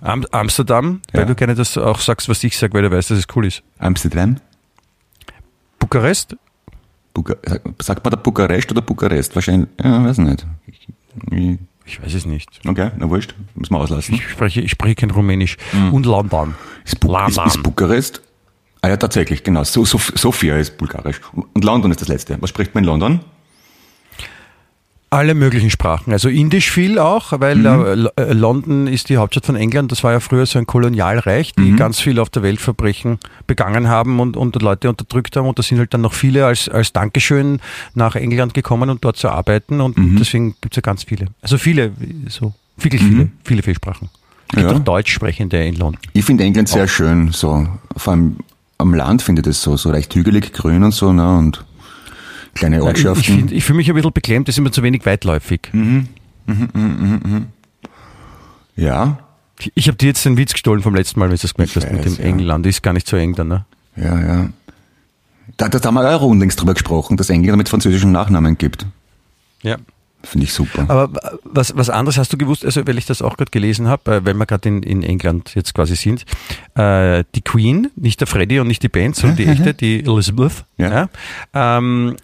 [0.00, 1.20] Am Amsterdam, Ja.
[1.20, 3.46] weil du gerne das auch sagst, was ich sage, weil du weißt, dass es cool
[3.46, 3.62] ist.
[3.78, 4.36] Amsterdam?
[5.78, 6.36] Bukarest.
[7.14, 7.34] Buka
[7.80, 9.34] sagt man da Bukarest oder Bukarest?
[9.34, 10.46] Wahrscheinlich, ja, weiß nicht.
[10.66, 12.48] Ich- Ich weiß es nicht.
[12.66, 14.14] Okay, na wurscht, muss man auslassen.
[14.14, 15.56] Ich spreche, ich spreche kein Rumänisch.
[15.90, 16.54] Und London.
[16.84, 18.22] Ist, Bu ist, ist Bukarest?
[18.82, 19.64] Ah ja, tatsächlich, genau.
[19.64, 21.20] So, so, Sofia ist bulgarisch.
[21.34, 22.40] Und London ist das letzte.
[22.40, 23.20] Was spricht man in London?
[25.12, 26.10] Alle möglichen Sprachen.
[26.14, 28.08] Also Indisch viel auch, weil Mhm.
[28.16, 29.92] äh, äh, London ist die Hauptstadt von England.
[29.92, 31.76] Das war ja früher so ein Kolonialreich, die Mhm.
[31.76, 35.46] ganz viel auf der Welt Verbrechen begangen haben und, und Leute unterdrückt haben.
[35.46, 37.60] Und da sind halt dann noch viele als, als Dankeschön
[37.94, 39.82] nach England gekommen und dort zu arbeiten.
[39.82, 40.16] Und Mhm.
[40.18, 41.26] deswegen gibt es ja ganz viele.
[41.42, 41.92] Also viele,
[42.28, 44.08] so wirklich viele, viele, viele Sprachen.
[44.48, 44.76] Es gibt Ja.
[44.76, 46.00] auch Deutschsprechende in London.
[46.14, 47.66] Ich finde England sehr schön, so.
[47.98, 48.36] Vor allem
[48.78, 51.64] am Land finde ich das so, so recht hügelig, grün und so, ne, und
[52.54, 53.48] kleine Ja, Ich, ich, Ortschaften.
[53.52, 55.60] ich fühle mich ein bisschen beklemmt, das ist immer zu wenig weitläufig.
[55.72, 56.08] Mhm.
[58.76, 59.18] ja,
[59.58, 61.76] Ich, ich habe dir jetzt den Witz gestohlen vom letzten Mal, wenn du das gemerkt
[61.76, 62.24] hast, mit dem ja.
[62.24, 62.66] England.
[62.66, 63.64] Ist gar nicht so eng dann, ne?
[63.96, 64.48] ja, ja.
[65.58, 68.86] Da, da haben wir auch rundlings drüber gesprochen, dass England mit französischen Nachnamen gibt.
[69.62, 69.76] Ja.
[70.24, 70.84] Finde ich super.
[70.88, 71.10] Aber
[71.42, 74.24] was, was anderes hast du gewusst, also weil ich das auch gerade gelesen habe, äh,
[74.24, 76.24] weil wir gerade in, in England jetzt quasi sind,
[76.76, 80.64] äh, die Queen, nicht der Freddie und nicht die Band, sondern die echte, die Elizabeth,
[80.78, 81.08] Ja.
[81.54, 82.16] ja, ähm,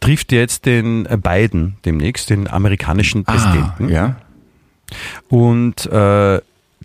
[0.00, 3.86] trifft jetzt den äh, Biden demnächst, den amerikanischen Präsidenten.
[3.86, 4.16] Ah, ja.
[5.28, 6.40] Und äh,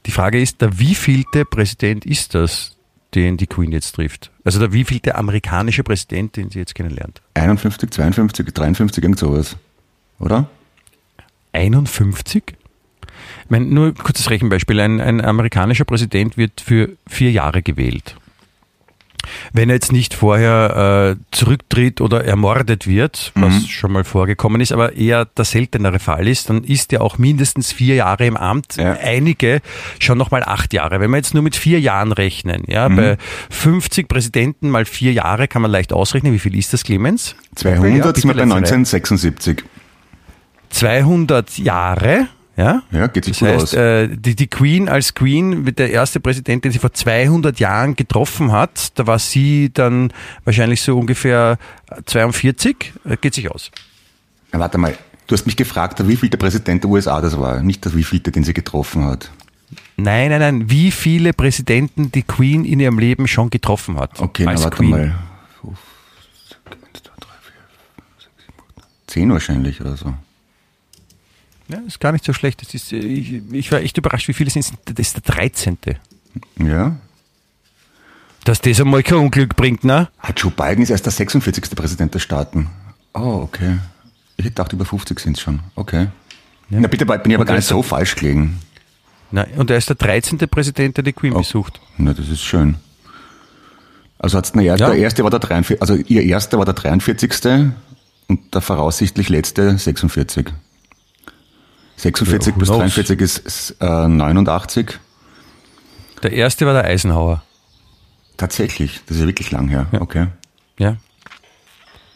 [0.06, 2.76] die Frage ist, der wievielte Präsident ist das,
[3.14, 4.32] den die Queen jetzt trifft?
[4.44, 7.22] Also der wievielte amerikanische Präsident, den sie jetzt kennenlernt?
[7.36, 9.58] 51, 52, 53, irgend sowas.
[10.20, 10.50] Oder?
[11.54, 12.44] 51?
[13.44, 14.80] Ich meine, nur ein kurzes Rechenbeispiel.
[14.80, 18.16] Ein, ein amerikanischer Präsident wird für vier Jahre gewählt.
[19.54, 24.72] Wenn er jetzt nicht vorher äh, zurücktritt oder ermordet wird, was schon mal vorgekommen ist,
[24.72, 28.78] aber eher der seltenere Fall ist, dann ist er auch mindestens vier Jahre im Amt.
[28.78, 28.94] Ja.
[28.94, 29.62] Einige
[30.00, 31.00] schon noch mal acht Jahre.
[31.00, 33.18] Wenn wir jetzt nur mit vier Jahren rechnen, ja, bei
[33.50, 36.34] 50 Präsidenten mal vier Jahre kann man leicht ausrechnen.
[36.34, 37.36] Wie viel ist das, Clemens?
[37.56, 38.58] 200 Ja, sind wir bei bitte, letzte Reihe.
[38.58, 39.64] 1976.
[40.70, 42.28] 200 Jahre,
[42.62, 42.82] ja.
[42.91, 43.74] Ja, geht sich Das gut heißt, aus.
[43.74, 48.52] äh, die, die Queen als Queen, der erste Präsident, den sie vor 200 Jahren getroffen
[48.52, 50.13] hat, da war sie dann
[50.45, 51.58] wahrscheinlich so ungefähr
[52.06, 53.71] 42, äh, geht sich aus.
[54.54, 54.95] Ja, warte mal,
[55.28, 58.04] du hast mich gefragt, wie viel der Präsident der USA das war, nicht der wie
[58.04, 59.32] viel den sie getroffen hat.
[59.97, 64.19] Nein, nein, nein, wie viele Präsidenten die Queen in ihrem Leben schon getroffen hat.
[64.19, 64.89] Okay, na als warte Queen.
[64.89, 65.00] mal.
[65.00, 65.13] 1,
[66.50, 67.54] 2, 3, 4,
[67.95, 70.13] 5, 6, 7, 8, 10 wahrscheinlich oder so.
[71.72, 72.62] Ja, ist gar nicht so schlecht.
[72.62, 74.74] Das ist, äh, ich, ich war echt überrascht, wie viele sind es.
[74.86, 75.78] Das ist der 13.
[76.60, 76.96] Ja.
[78.44, 80.10] Dass das einmal kein Unglück bringt, ne?
[80.20, 81.76] Ah, Joe Biden ist erst der 46.
[81.76, 82.70] Präsident der Staaten.
[83.14, 83.78] Oh, okay.
[84.38, 85.60] Ich hätte gedacht, über 50 sind es schon.
[85.76, 86.08] Okay.
[86.70, 88.60] Na bitte, bin ich aber gar nicht so falsch gelegen.
[89.30, 90.38] Nein, und er ist der 13.
[90.40, 91.40] Präsident, der die Queen Oh.
[91.40, 91.80] besucht.
[91.98, 92.76] Na, das ist schön.
[94.20, 94.88] Also hat's na, ja, Ja.
[94.90, 97.72] der erste war der 43, also ihr erster war der 43.
[98.28, 100.52] und der voraussichtlich letzte 46.
[102.02, 102.78] 46 Ja, knows?
[102.78, 105.00] 43 ist, ist äh, 89.
[106.24, 107.44] Der erste war der Eisenhower.
[108.38, 109.88] Tatsächlich, das ist ja wirklich lang her.
[110.00, 110.28] Okay.
[110.78, 110.98] Ja.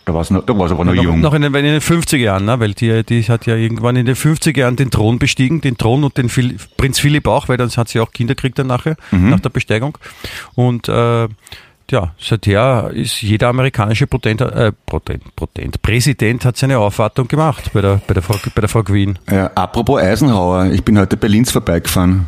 [0.06, 1.20] Da war es noch, da war's aber noch noch, jung.
[1.20, 2.60] noch in den, in den 50er Jahren, ne?
[2.60, 6.04] weil die, die hat ja irgendwann in den 50er Jahren den Thron bestiegen, den Thron
[6.04, 8.98] und den Phil, Prinz Philipp auch, weil dann hat sie auch Kinder gekriegt dann nachher,
[9.12, 9.30] Mhm.
[9.32, 9.98] nach der Besteigung.
[10.54, 11.28] Und äh,
[11.92, 17.82] ja, seither ist jeder amerikanische Potent, äh, Potent, Potent, Präsident hat seine Aufwartung gemacht bei
[17.82, 19.20] der, bei der, Frau, bei der Frau Queen.
[19.30, 22.26] Ja, apropos Eisenhower, ich bin heute bei Linz vorbeigefahren.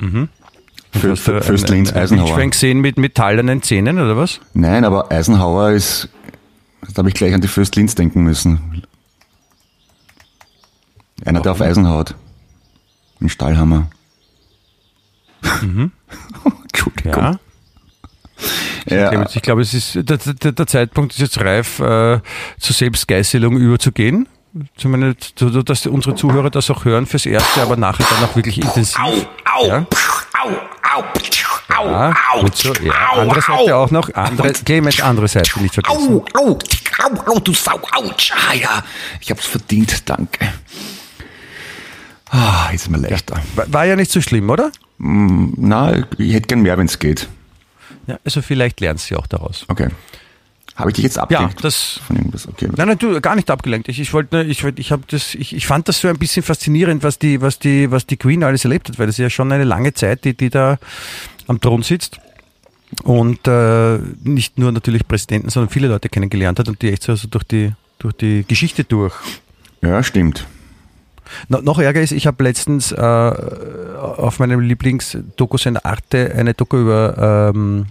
[0.00, 0.28] Mhm.
[0.90, 2.26] Für, Hast du für, ein- Fürst ein- Linz ein Eisenhower.
[2.28, 4.40] Wildschwein gesehen mit metallenen Zähnen oder was?
[4.52, 6.08] Nein, aber Eisenhower ist,
[6.92, 8.82] da habe ich gleich an die Fürst Linz denken müssen.
[11.24, 12.14] Einer, der auf Eisen haut.
[13.20, 13.86] Ein Stahlhammer.
[16.72, 17.12] Entschuldigung.
[17.22, 17.38] Ja.
[18.88, 22.18] Ja, Clemens, Ich glaube, es ist der, der, der Zeitpunkt ist jetzt reif, äh,
[22.58, 24.28] zur Selbstgeißelung überzugehen.
[24.76, 28.98] Zumindest, dass unsere Zuhörer das auch hören fürs Erste, aber nachher dann auch wirklich intensiv.
[28.98, 29.86] Au, Ja.
[30.42, 31.04] au, au,
[31.78, 32.72] au, Ja, au, so.
[32.82, 34.12] Ja, au, andere Seite au, auch noch.
[34.12, 36.08] Andere, Clemens, andere Seite nicht vergessen.
[36.08, 36.58] Au, au,
[36.98, 38.32] au, au, du Sau, ouch.
[38.50, 38.82] ah ja,
[39.20, 40.52] ich hab's verdient, danke.
[42.30, 43.40] Ah, ist mir leichter.
[43.54, 44.70] War, war ja nicht so schlimm, oder?
[45.04, 47.28] Na, ich hätte gern mehr, wenn's geht.
[48.06, 49.64] Ja, also vielleicht lernst du auch daraus.
[49.68, 49.88] Okay.
[50.76, 51.62] Habe ich dich jetzt Ja, abgelenkt?
[51.64, 52.00] das.
[52.06, 52.46] Von irgendwas?
[52.48, 52.68] Okay.
[52.76, 53.88] Nein, nein, du gar nicht abgelenkt.
[53.88, 57.02] Ich, ich wollte, ich, ich habe das, ich, ich fand das so ein bisschen faszinierend,
[57.02, 59.50] was die, was die, was die Queen alles erlebt hat, weil das ist ja schon
[59.52, 60.78] eine lange Zeit, die, die da
[61.48, 62.20] am Thron sitzt
[63.02, 67.12] und äh, nicht nur natürlich Präsidenten, sondern viele Leute kennengelernt hat und die echt so
[67.12, 69.14] also durch die, durch die Geschichte durch.
[69.82, 70.46] Ja, stimmt.
[71.48, 77.52] No, noch ärger ist, ich habe letztens äh, auf meinem Lieblingsdoku-Sender Arte eine Doku über
[77.54, 77.86] ähm,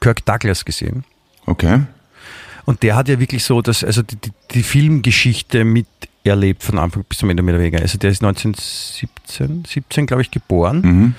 [0.00, 1.04] Kirk Douglas gesehen.
[1.46, 1.80] Okay.
[2.66, 7.04] Und der hat ja wirklich so, dass, also die, die, die Filmgeschichte miterlebt von Anfang
[7.08, 7.80] bis zum Ende mehr oder weniger.
[7.80, 11.14] Also der ist 1917, 17 glaube ich geboren Mhm.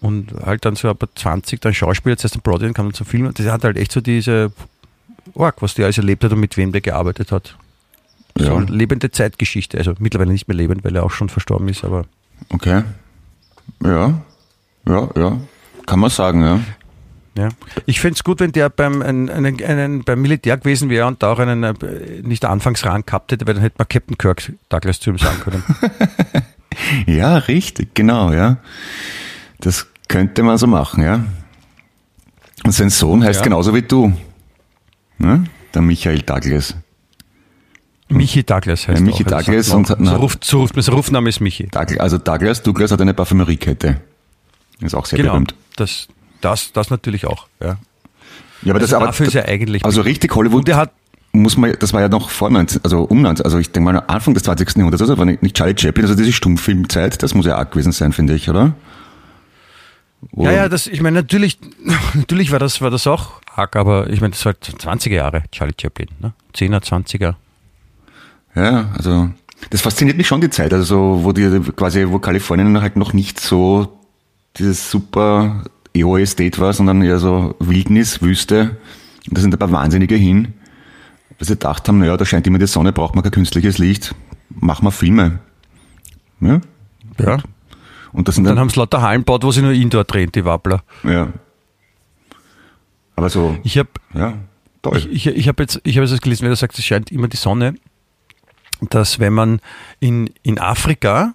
[0.00, 3.06] und halt dann so ab 20 dann Schauspieler, zuerst am Broadway und kam dann zum
[3.06, 3.26] Film.
[3.26, 4.52] Und der hat halt echt so diese
[5.34, 7.56] Org, was der alles erlebt hat und mit wem der gearbeitet hat.
[8.38, 8.58] So Ja.
[8.68, 9.78] lebende Zeitgeschichte.
[9.78, 12.04] Also mittlerweile nicht mehr lebend, weil er auch schon verstorben ist, aber
[12.50, 12.82] Okay.
[13.82, 14.20] Ja.
[14.86, 15.40] Ja, ja.
[15.86, 16.60] Kann man sagen, ja.
[17.36, 17.48] Ja.
[17.86, 21.22] Ich fände es gut, wenn der beim, einen, einen, einen, beim Militär gewesen wäre und
[21.22, 21.74] da auch einen äh,
[22.22, 25.62] nicht Anfangsrang gehabt hätte, weil dann hätte man Captain Kirk Douglas zu ihm sagen können.
[27.06, 28.58] Ja, richtig, genau, ja.
[29.60, 31.24] Das könnte man so machen, ja.
[32.64, 33.44] Und sein Sohn heißt Ja.
[33.44, 34.12] genauso wie du.
[35.18, 35.44] Ne?
[35.74, 36.74] Der Michael Douglas.
[38.08, 39.36] Michi Douglas heißt Ja, Michi er auch.
[39.38, 41.66] Also Douglas man und hat- so ruft, so ruft, sein Rufname ist Michi.
[41.66, 44.00] Douglas also Douglas, Douglas hat eine Parfümeriekette.
[44.80, 45.32] Ist auch sehr Genau.
[45.32, 45.54] berühmt.
[45.76, 46.06] Das,
[46.40, 47.46] das, das natürlich auch.
[47.60, 47.78] Ja.
[48.62, 49.84] Ja, aber das Also aber, dafür ist er eigentlich.
[49.84, 50.60] also richtig Hollywood.
[50.60, 50.92] Und der hat,
[51.32, 53.98] muss man, das war ja noch vor 19, also um 19, also ich denke mal
[54.06, 54.76] Anfang des 20.
[54.76, 58.12] Jahrhunderts, also war nicht Charlie Chaplin, also diese Stummfilmzeit, das muss ja arg gewesen sein,
[58.12, 58.74] finde ich, oder?
[60.34, 61.58] ja, ja, das, ich meine, natürlich,
[62.14, 65.42] natürlich war das, war das auch arg, aber ich meine, das war halt 20er Jahre,
[65.52, 66.32] Charlie Chaplin, ne?
[66.54, 67.34] 10er, 20er.
[68.56, 69.30] Ja, also
[69.70, 73.12] das fasziniert mich schon die Zeit, also so, wo die quasi, wo Kalifornien halt noch
[73.12, 73.98] nicht so
[74.58, 75.64] dieses super
[75.94, 78.76] EO Estate war, sondern eher so Wildnis, Wüste.
[79.28, 80.54] Und da sind ein paar Wahnsinnige hin,
[81.38, 84.14] weil sie gedacht haben, naja, da scheint immer die Sonne, braucht man kein künstliches Licht,
[84.48, 85.40] machen wir Filme.
[86.40, 86.60] Ja?
[87.18, 87.38] Ja.
[88.12, 90.30] Und das sind Dann dann, haben sie lauter Hallen gebaut, wo sie nur Indoor drehen,
[90.32, 90.82] die Wappler.
[91.04, 91.28] ja.
[93.18, 94.34] Aber so, Ich habe ja,
[94.82, 94.98] toll.
[94.98, 97.28] Ich, ich, ich habe jetzt, ich habe jetzt gelesen, wenn du sagst, es scheint immer
[97.28, 97.74] die Sonne,
[98.80, 99.60] dass wenn man
[100.00, 101.34] in, in Afrika,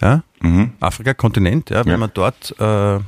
[0.00, 0.72] ja, Mhm.
[0.78, 1.98] Afrika-Kontinent, ja, wenn Ja.
[1.98, 2.98] man dort, äh,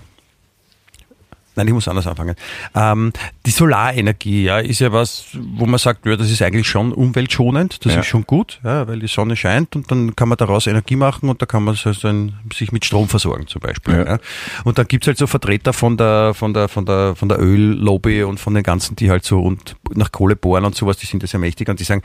[1.57, 2.37] nein, ich muss anders anfangen.
[2.75, 3.13] Ähm,
[3.47, 7.85] die Solarenergie, ja, ist ja was, wo man sagt, ja, das ist eigentlich schon umweltschonend,
[7.85, 8.01] das Ja.
[8.01, 11.29] ist schon gut, ja, weil die Sonne scheint und dann kann man daraus Energie machen
[11.29, 13.95] und da kann man so dann sich mit Strom versorgen zum Beispiel.
[13.95, 14.05] Ja.
[14.15, 14.19] Ja.
[14.65, 18.23] Und dann gibt's halt so Vertreter von der, von der, von der, von der Öllobby
[18.25, 21.23] und von den ganzen, die halt so und nach Kohle bohren und sowas, die sind
[21.23, 22.03] ja sehr mächtig und die sagen,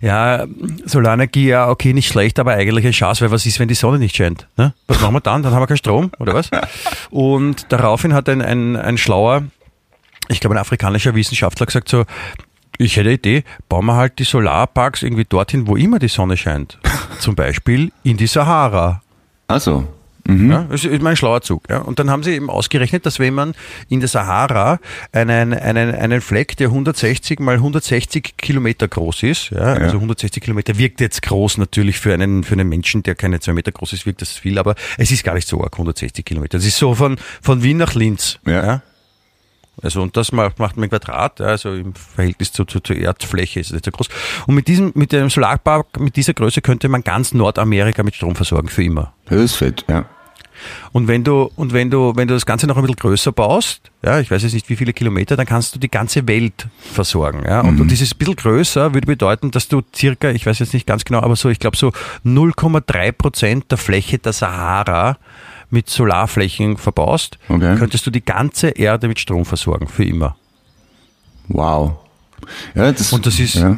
[0.00, 0.46] ja,
[0.84, 3.98] Solarenergie, ja, okay, nicht schlecht, aber eigentlich ein Schatz, weil was ist, wenn die Sonne
[3.98, 4.46] nicht scheint?
[4.56, 4.72] Ne?
[4.86, 5.42] Was machen wir dann?
[5.42, 6.50] Dann haben wir keinen Strom, oder was?
[7.10, 9.44] Und daraufhin hat ein, ein, ein schlauer,
[10.28, 12.04] ich glaube ein afrikanischer Wissenschaftler gesagt so,
[12.78, 16.36] ich hätte eine Idee, bauen wir halt die Solarparks irgendwie dorthin, wo immer die Sonne
[16.36, 16.78] scheint.
[17.20, 19.02] Zum Beispiel in die Sahara.
[19.46, 19.86] Also,
[20.26, 20.50] mhm.
[20.50, 21.64] Ja, das ist mein schlauer Zug.
[21.68, 21.78] Ja.
[21.78, 23.54] Und dann haben sie eben ausgerechnet, dass wenn man
[23.88, 24.78] in der Sahara
[25.12, 30.78] einen, einen, einen Fleck, der 160 mal 160 Kilometer groß ist, ja, also 160 Kilometer
[30.78, 34.06] wirkt jetzt groß natürlich für einen, für einen Menschen, der keine zwei Meter groß ist,
[34.06, 36.58] wirkt das viel, aber es ist gar nicht so arg, 160 Kilometer.
[36.58, 38.38] Das ist so von, von Wien nach Linz.
[38.46, 38.82] Ja.
[39.82, 42.96] Also und das macht, macht man im Quadrat, ja, also im Verhältnis zu, zu, zur
[42.96, 44.08] Erdfläche ist es nicht so groß.
[44.46, 48.36] Und mit diesem, mit dem Solarpark, mit dieser Größe könnte man ganz Nordamerika mit Strom
[48.36, 49.14] versorgen für immer.
[49.26, 50.06] das ist fett, ja.
[50.92, 53.90] Und wenn du, und wenn du, wenn du das Ganze noch ein bisschen größer baust,
[54.02, 57.42] ja, ich weiß jetzt nicht wie viele Kilometer, dann kannst du die ganze Welt versorgen.
[57.44, 57.60] Ja.
[57.62, 61.04] Und, und dieses bisschen größer würde bedeuten, dass du circa, ich weiß jetzt nicht ganz
[61.04, 61.92] genau, aber so, ich glaube so
[62.24, 65.18] 0,3 Prozent der Fläche der Sahara
[65.70, 67.76] mit Solarflächen verbaust, Okay.
[67.76, 70.36] könntest du die ganze Erde mit Strom versorgen, für immer.
[71.48, 71.98] Wow.
[72.74, 73.76] Ja, das, Und das ist, ja.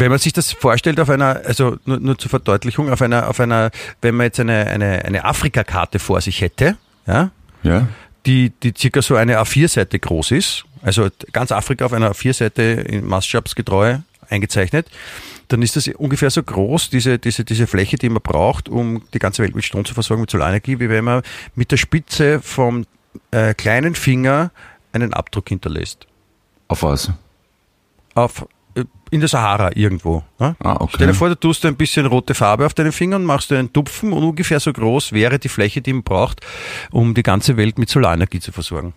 [0.00, 3.40] Wenn man sich das vorstellt auf einer, also nur, nur zur Verdeutlichung, auf einer, auf
[3.40, 6.76] einer, wenn man jetzt eine, eine, eine Afrikakarte vor sich hätte,
[7.06, 7.30] ja,
[7.62, 7.88] ja.
[8.26, 13.06] die, die circa so eine A4-Seite groß ist, also ganz Afrika auf einer A4-Seite in
[13.06, 14.88] maßstabsgetreu eingezeichnet,
[15.48, 19.18] dann ist das ungefähr so groß, diese, diese, diese Fläche, die man braucht, um die
[19.18, 21.22] ganze Welt mit Strom zu versorgen, mit Solarenergie, wie wenn man
[21.54, 22.86] mit der Spitze vom
[23.30, 24.50] äh, kleinen Finger
[24.92, 26.06] einen Abdruck hinterlässt.
[26.68, 27.12] Auf was?
[28.14, 28.46] Auf,
[29.10, 30.24] in der Sahara irgendwo.
[30.38, 30.56] Ne?
[30.58, 30.92] Ah, okay.
[30.96, 33.72] Stell dir vor, du tust ein bisschen rote Farbe auf deinen Fingern, machst du einen
[33.72, 36.40] Tupfen und ungefähr so groß wäre die Fläche, die man braucht,
[36.90, 38.94] um die ganze Welt mit Solarenergie zu versorgen.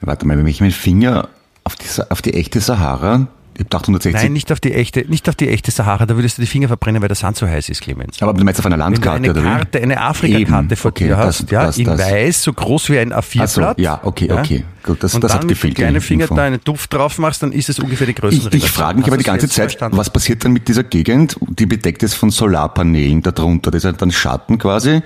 [0.00, 1.28] Warte mal, wenn ich meinen Finger
[1.64, 3.28] auf die, auf die echte Sahara
[3.58, 4.22] Ich hab gedacht 160.
[4.22, 6.68] Nein, nicht auf die echte, nicht auf die echte Sahara, da würdest du die Finger
[6.68, 8.20] verbrennen, weil der Sand so heiß ist, Clemens.
[8.20, 9.42] aber du meinst auf einer Wenn du Landkarte, eine?
[9.42, 12.90] Karte, eine Afrika-Karte vor okay, dir das- hast, ja, das- in das- weiß, so groß
[12.90, 13.68] wie ein A4-Blatt.
[13.70, 14.64] Ach so, ja, okay, okay.
[14.82, 16.34] Gut, das- und das dann hat gefehlt, dem kleinen die Finger Info.
[16.34, 18.62] da einen Duft drauf machst, dann ist es ungefähr die Ich, Größenrelation.
[18.62, 19.96] ich frage mich aber die ganze Zeit, verstanden?
[19.96, 21.36] was passiert dann mit dieser Gegend?
[21.48, 23.70] Die bedeckt ist von Solarpanelen darunter.
[23.70, 25.00] Das ist dann Schatten quasi.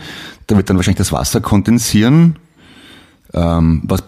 [0.49, 2.35] Da wird dann wahrscheinlich das Wasser kondensieren.
[3.33, 4.03] Ähm, was,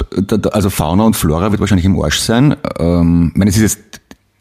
[0.51, 2.57] also Fauna und Flora wird wahrscheinlich im Arsch sein.
[2.81, 4.01] Ähm, ich meine, es ist jetzt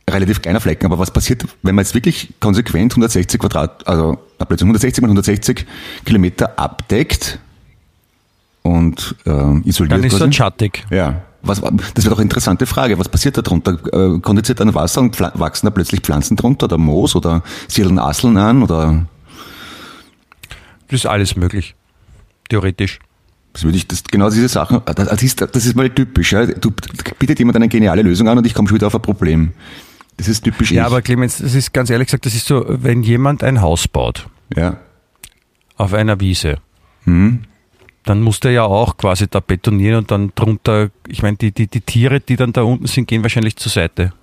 [0.09, 4.45] relativ kleiner Flecken, aber was passiert, wenn man jetzt wirklich konsequent 160 Quadrat, also na,
[4.45, 5.65] plötzlich 160 mal 160
[6.05, 7.39] Kilometer abdeckt
[8.63, 10.29] und ähm, isoliert Dann ist quasi?
[10.29, 10.85] es schattig.
[10.89, 11.21] Ja.
[11.43, 12.99] Was, das wäre doch eine interessante Frage.
[12.99, 13.79] Was passiert da drunter?
[13.91, 18.37] Äh, kondensiert dann Wasser und wachsen da plötzlich Pflanzen drunter oder Moos oder siedeln Asseln
[18.37, 19.07] an oder
[20.87, 21.73] Das ist alles möglich.
[22.49, 22.99] Theoretisch.
[23.53, 26.31] das würde ich, das, genau diese Sachen, das, das, ist, das ist mal typisch.
[26.31, 26.45] Ja.
[26.45, 26.71] Du
[27.17, 29.53] bietet jemand eine geniale Lösung an und ich komme schon wieder auf ein Problem.
[30.17, 30.87] Das ist typisch Ja, ich.
[30.87, 34.27] aber Clemens, das ist ganz ehrlich gesagt, das ist so, wenn jemand ein Haus baut
[34.55, 34.77] ja.
[35.77, 36.57] auf einer Wiese,
[37.05, 37.41] Hm.
[38.03, 41.65] dann muss der ja auch quasi da betonieren und dann drunter, ich meine, die, die,
[41.67, 44.13] die Tiere, die dann da unten sind, gehen wahrscheinlich zur Seite,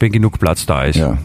[0.00, 0.96] wenn genug Platz da ist.
[0.96, 1.16] ja.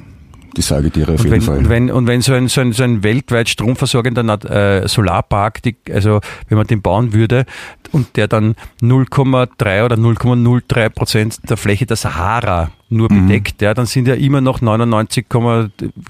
[0.58, 1.58] Die Sagetiere auf Und jeden wenn, Fall.
[1.60, 5.78] und wenn, und wenn so ein, so ein, so ein weltweit stromversorgender äh, Solarpark, die,
[5.92, 7.46] also wenn man den bauen würde
[7.92, 13.28] und der dann 0,3 oder 0,03 Prozent der Fläche der Sahara nur Mhm.
[13.28, 15.26] bedeckt, ja, dann sind ja immer noch 99,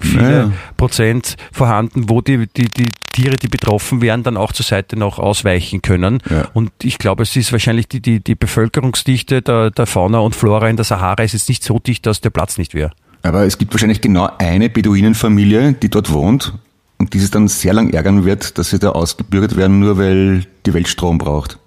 [0.00, 0.50] viele Ja, ja.
[0.76, 5.20] Prozent vorhanden, wo die, die, die Tiere, die betroffen wären, dann auch zur Seite noch
[5.20, 6.20] ausweichen können.
[6.28, 6.48] Ja.
[6.54, 10.68] Und ich glaube, es ist wahrscheinlich die, die, die Bevölkerungsdichte der, der Fauna und Flora
[10.68, 12.90] in der Sahara ist jetzt nicht so dicht, dass der Platz nicht wäre.
[13.22, 16.54] Aber es gibt wahrscheinlich genau eine Beduinenfamilie, die dort wohnt
[16.98, 20.46] und die sich dann sehr lang ärgern wird, dass sie da ausgebürgert werden, nur weil
[20.66, 21.58] die Welt Strom braucht.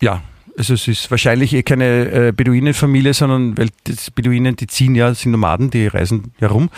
[0.00, 0.22] Ja,
[0.58, 5.14] also es ist wahrscheinlich eh keine äh, Beduinenfamilie, sondern weil die Beduinen, die ziehen ja,
[5.14, 6.68] sind Nomaden, die reisen herum.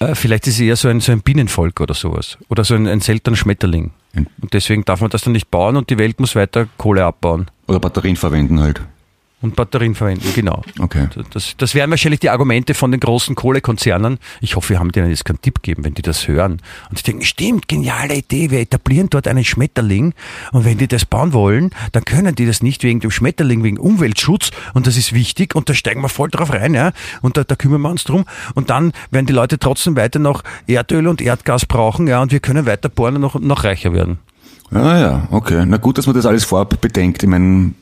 [0.00, 2.36] Äh, vielleicht ist es eher so ein, so ein Bienenvolk oder sowas.
[2.48, 3.92] Oder so ein, ein seltener Schmetterling.
[4.14, 7.46] Und deswegen darf man das dann nicht bauen und die Welt muss weiter Kohle abbauen.
[7.66, 8.82] Oder Batterien verwenden halt.
[9.42, 10.62] Und Batterien verwenden, genau.
[10.78, 11.08] Okay.
[11.30, 14.18] Das, das wären wahrscheinlich die Argumente von den großen Kohlekonzernen.
[14.40, 16.60] Ich hoffe, wir haben denen jetzt keinen Tipp gegeben, wenn die das hören.
[16.88, 20.14] Und die denken, stimmt, geniale Idee, wir etablieren dort einen Schmetterling.
[20.52, 23.78] Und wenn die das bauen wollen, dann können die das nicht wegen dem Schmetterling, wegen
[23.78, 24.52] Umweltschutz.
[24.74, 25.56] Und das ist wichtig.
[25.56, 26.92] Und da steigen wir voll drauf rein, ja.
[27.20, 28.24] Und da, da kümmern wir uns drum.
[28.54, 32.22] Und dann werden die Leute trotzdem weiter noch Erdöl und Erdgas brauchen, ja.
[32.22, 34.18] Und wir können weiter bohren und noch, noch reicher werden.
[34.72, 35.64] Ah ja, okay.
[35.66, 37.22] Na gut, dass man das alles vorab bedenkt.
[37.22, 37.72] Ich meine,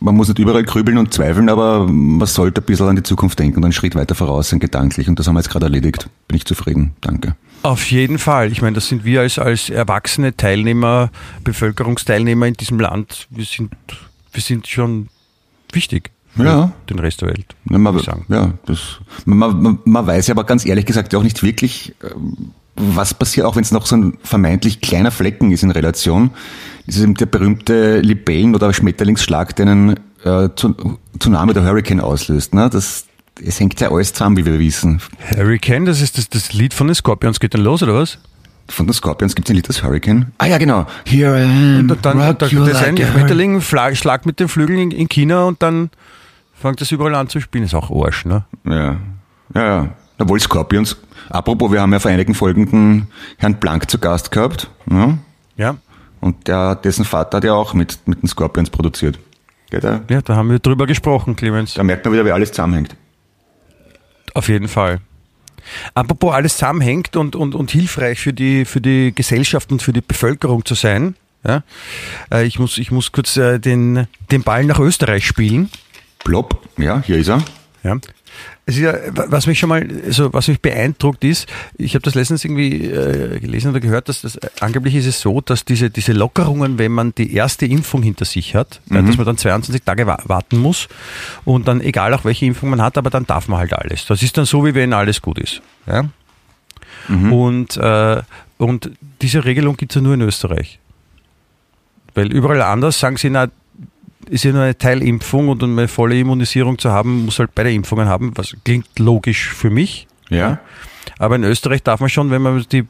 [0.00, 3.38] man muss nicht überall grübeln und zweifeln, aber man sollte ein bisschen an die Zukunft
[3.38, 5.08] denken und einen Schritt weiter voraus sein, gedanklich.
[5.08, 6.08] Und das haben wir jetzt gerade erledigt.
[6.28, 6.92] Bin ich zufrieden.
[7.00, 7.36] Danke.
[7.62, 8.52] Auf jeden Fall.
[8.52, 11.10] Ich meine, das sind wir als, als erwachsene Teilnehmer,
[11.42, 13.26] Bevölkerungsteilnehmer in diesem Land.
[13.30, 13.72] Wir sind,
[14.32, 15.08] wir sind schon
[15.72, 16.70] wichtig Ja.
[16.90, 17.46] den Rest der Welt.
[17.64, 21.42] Na, man, ja, das, man, man, man weiß ja aber ganz ehrlich gesagt auch nicht
[21.42, 25.70] wirklich, ähm, was passiert, auch wenn es noch so ein vermeintlich kleiner Flecken ist in
[25.70, 26.30] Relation.
[26.86, 29.90] Das ist eben der berühmte Libellen- oder Schmetterlingsschlag, der einen
[30.24, 32.54] äh, Tsun- Tsunami oder Hurricane auslöst.
[32.54, 32.68] Ne?
[32.70, 33.06] Das,
[33.44, 35.00] es hängt ja alles zusammen, wie wir wissen.
[35.34, 38.18] Hurricane, das ist das, das Lied von den Scorpions, geht dann los, oder was?
[38.68, 40.32] Von den Scorpions gibt es ein Lied, das Hurricane.
[40.38, 40.86] Ah ja, genau.
[41.04, 44.40] Here I am, Und dann rock da, you das ein like a Schmetterling schlagt mit
[44.40, 45.90] den Flügeln in, in China und dann
[46.54, 47.64] fängt das überall an zu spielen.
[47.64, 48.44] Ist auch Arsch, ne?
[48.64, 48.96] Ja,
[49.54, 49.88] ja, ja.
[50.18, 50.96] Obwohl Scorpions.
[51.30, 53.08] Apropos, wir haben ja vor einigen Folgen
[53.38, 54.70] Herrn Blank zu Gast gehabt.
[54.90, 55.18] Ja?
[55.56, 55.76] Ja.
[56.20, 59.18] Und der, dessen Vater hat ja auch mit, mit den Scorpions produziert.
[59.70, 61.74] Gell, da, Ja, da haben wir drüber gesprochen, Clemens.
[61.74, 62.96] da merkt man wieder, wie alles zusammenhängt.
[64.34, 65.00] Auf jeden Fall.
[65.94, 70.00] Apropos alles zusammenhängt und, und, und hilfreich für die, für die Gesellschaft und für die
[70.00, 71.16] Bevölkerung zu sein.
[71.44, 71.62] Ja?
[72.30, 75.70] Äh, Ich, muss, ich muss kurz äh, den, den Ball nach Österreich spielen.
[76.20, 77.42] Plopp, ja, hier ist er.
[77.82, 77.96] Ja.
[78.66, 81.46] Es ist ja, was mich schon mal, also was mich beeindruckt ist,
[81.76, 85.20] ich habe das letztens irgendwie äh, gelesen oder gehört, dass das äh, angeblich ist es
[85.20, 89.16] so, dass diese, diese Lockerungen, wenn man die erste Impfung hinter sich hat, ja, dass
[89.16, 90.88] man dann 22 Tage wa warten muss
[91.44, 94.06] und dann egal auch welche Impfung man hat, aber dann darf man halt alles.
[94.06, 95.62] Das ist dann so, wie wenn alles gut ist.
[95.86, 96.08] Ja?
[97.30, 98.22] Und, äh,
[98.58, 98.90] und
[99.22, 100.80] diese Regelung gibt es ja nur in Österreich.
[102.14, 103.48] Weil überall anders sagen sie, na,
[104.28, 107.72] ist ja nur eine Teilimpfung und um eine volle Immunisierung zu haben, muss halt beide
[107.72, 110.06] Impfungen haben, was klingt logisch für mich.
[110.28, 110.60] Ja.
[111.18, 112.84] Aber in Österreich darf man schon, wenn man die,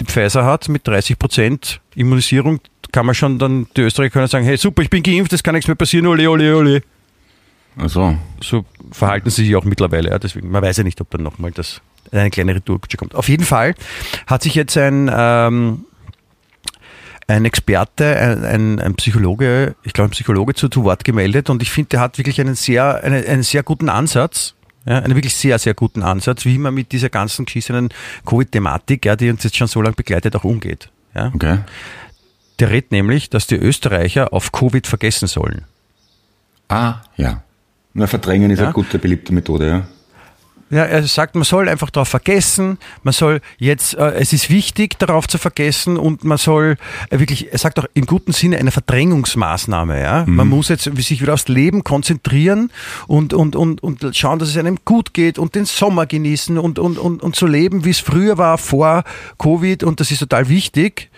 [0.00, 2.60] die Pfizer hat mit 30 Prozent Immunisierung,
[2.92, 5.54] kann man schon dann, die Österreicher können sagen, hey super, ich bin geimpft, es kann
[5.54, 6.82] nichts mehr passieren, ole, ole, ole.
[7.76, 10.10] Also, So verhalten sie sich auch mittlerweile.
[10.10, 10.18] Ja.
[10.18, 11.80] Deswegen, man weiß ja nicht, ob dann nochmal das
[12.12, 13.14] eine kleine Retourkutsche kommt.
[13.14, 13.74] Auf jeden Fall
[14.26, 15.84] hat sich jetzt ein, ähm,
[17.30, 21.62] ein Experte, ein, ein, ein Psychologe, ich glaube ein Psychologe zu, zu Wort gemeldet und
[21.62, 24.54] ich finde, der hat wirklich einen sehr, einen, einen sehr guten Ansatz.
[24.86, 27.90] Ja, einen wirklich sehr, sehr guten Ansatz, wie man mit dieser ganzen geschissenen
[28.24, 30.88] Covid-Thematik, ja, die uns jetzt schon so lange begleitet, auch umgeht.
[31.14, 31.30] Ja.
[31.34, 31.58] Okay.
[32.58, 35.66] Der redet nämlich, dass die Österreicher auf Covid vergessen sollen.
[36.68, 37.42] Ah, ja.
[37.92, 38.66] Na, verdrängen ist Ja.
[38.66, 39.88] eine gute, beliebte Methode, ja.
[40.70, 44.98] Ja, er sagt, man soll einfach darauf vergessen, man soll jetzt, äh, es ist wichtig,
[45.00, 46.76] darauf zu vergessen und man soll
[47.10, 50.24] äh, wirklich, er sagt auch im guten Sinne eine Verdrängungsmaßnahme, ja.
[50.26, 52.70] Man muss jetzt sich wieder aufs Leben konzentrieren
[53.08, 56.78] und, und, und, und schauen, dass es einem gut geht und den Sommer genießen und,
[56.78, 59.02] und, und, und so leben, wie es früher war, vor
[59.38, 61.10] Covid und das ist total wichtig.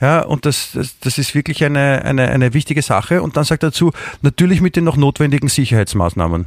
[0.00, 3.22] Ja, und das, das, das ist wirklich eine, eine, eine wichtige Sache.
[3.22, 3.92] Und dann sagt er dazu,
[4.22, 6.46] natürlich mit den noch notwendigen Sicherheitsmaßnahmen.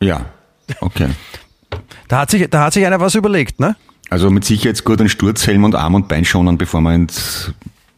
[0.00, 0.26] Ja,
[0.80, 1.08] okay.
[2.08, 3.76] Da hat sich, da hat sich einer was überlegt, ne?
[4.10, 7.52] Also mit Sicherheit gut einen Sturzhelm und Arm- und Bein schonen, bevor man ins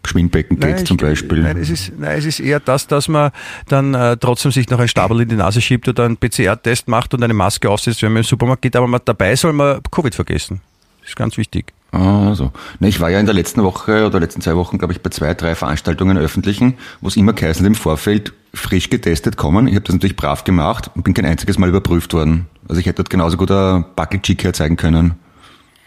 [0.06, 1.42] Schwimmbecken geht Nein, zum Beispiel.
[1.42, 3.32] Nein es, ist, nein, es ist eher das, dass man
[3.68, 7.14] dann äh, trotzdem sich noch ein Stabel in die Nase schiebt oder einen PCR-Test macht
[7.14, 10.14] und eine Maske aufsetzt, wenn man im Supermarkt geht, aber man, dabei soll man Covid
[10.14, 10.60] vergessen.
[11.00, 11.72] Das ist ganz wichtig.
[11.94, 12.50] Ah, so.
[12.80, 15.10] Na, ich war ja in der letzten Woche oder letzten zwei Wochen, glaube ich, bei
[15.10, 19.68] zwei, drei Veranstaltungen öffentlichen, wo es immer geheißen im Vorfeld frisch getestet kommen.
[19.68, 22.46] Ich habe das natürlich brav gemacht und bin kein einziges Mal überprüft worden.
[22.68, 25.14] Also ich hätte dort genauso gut ein Buckle-Cheek herzeigen können.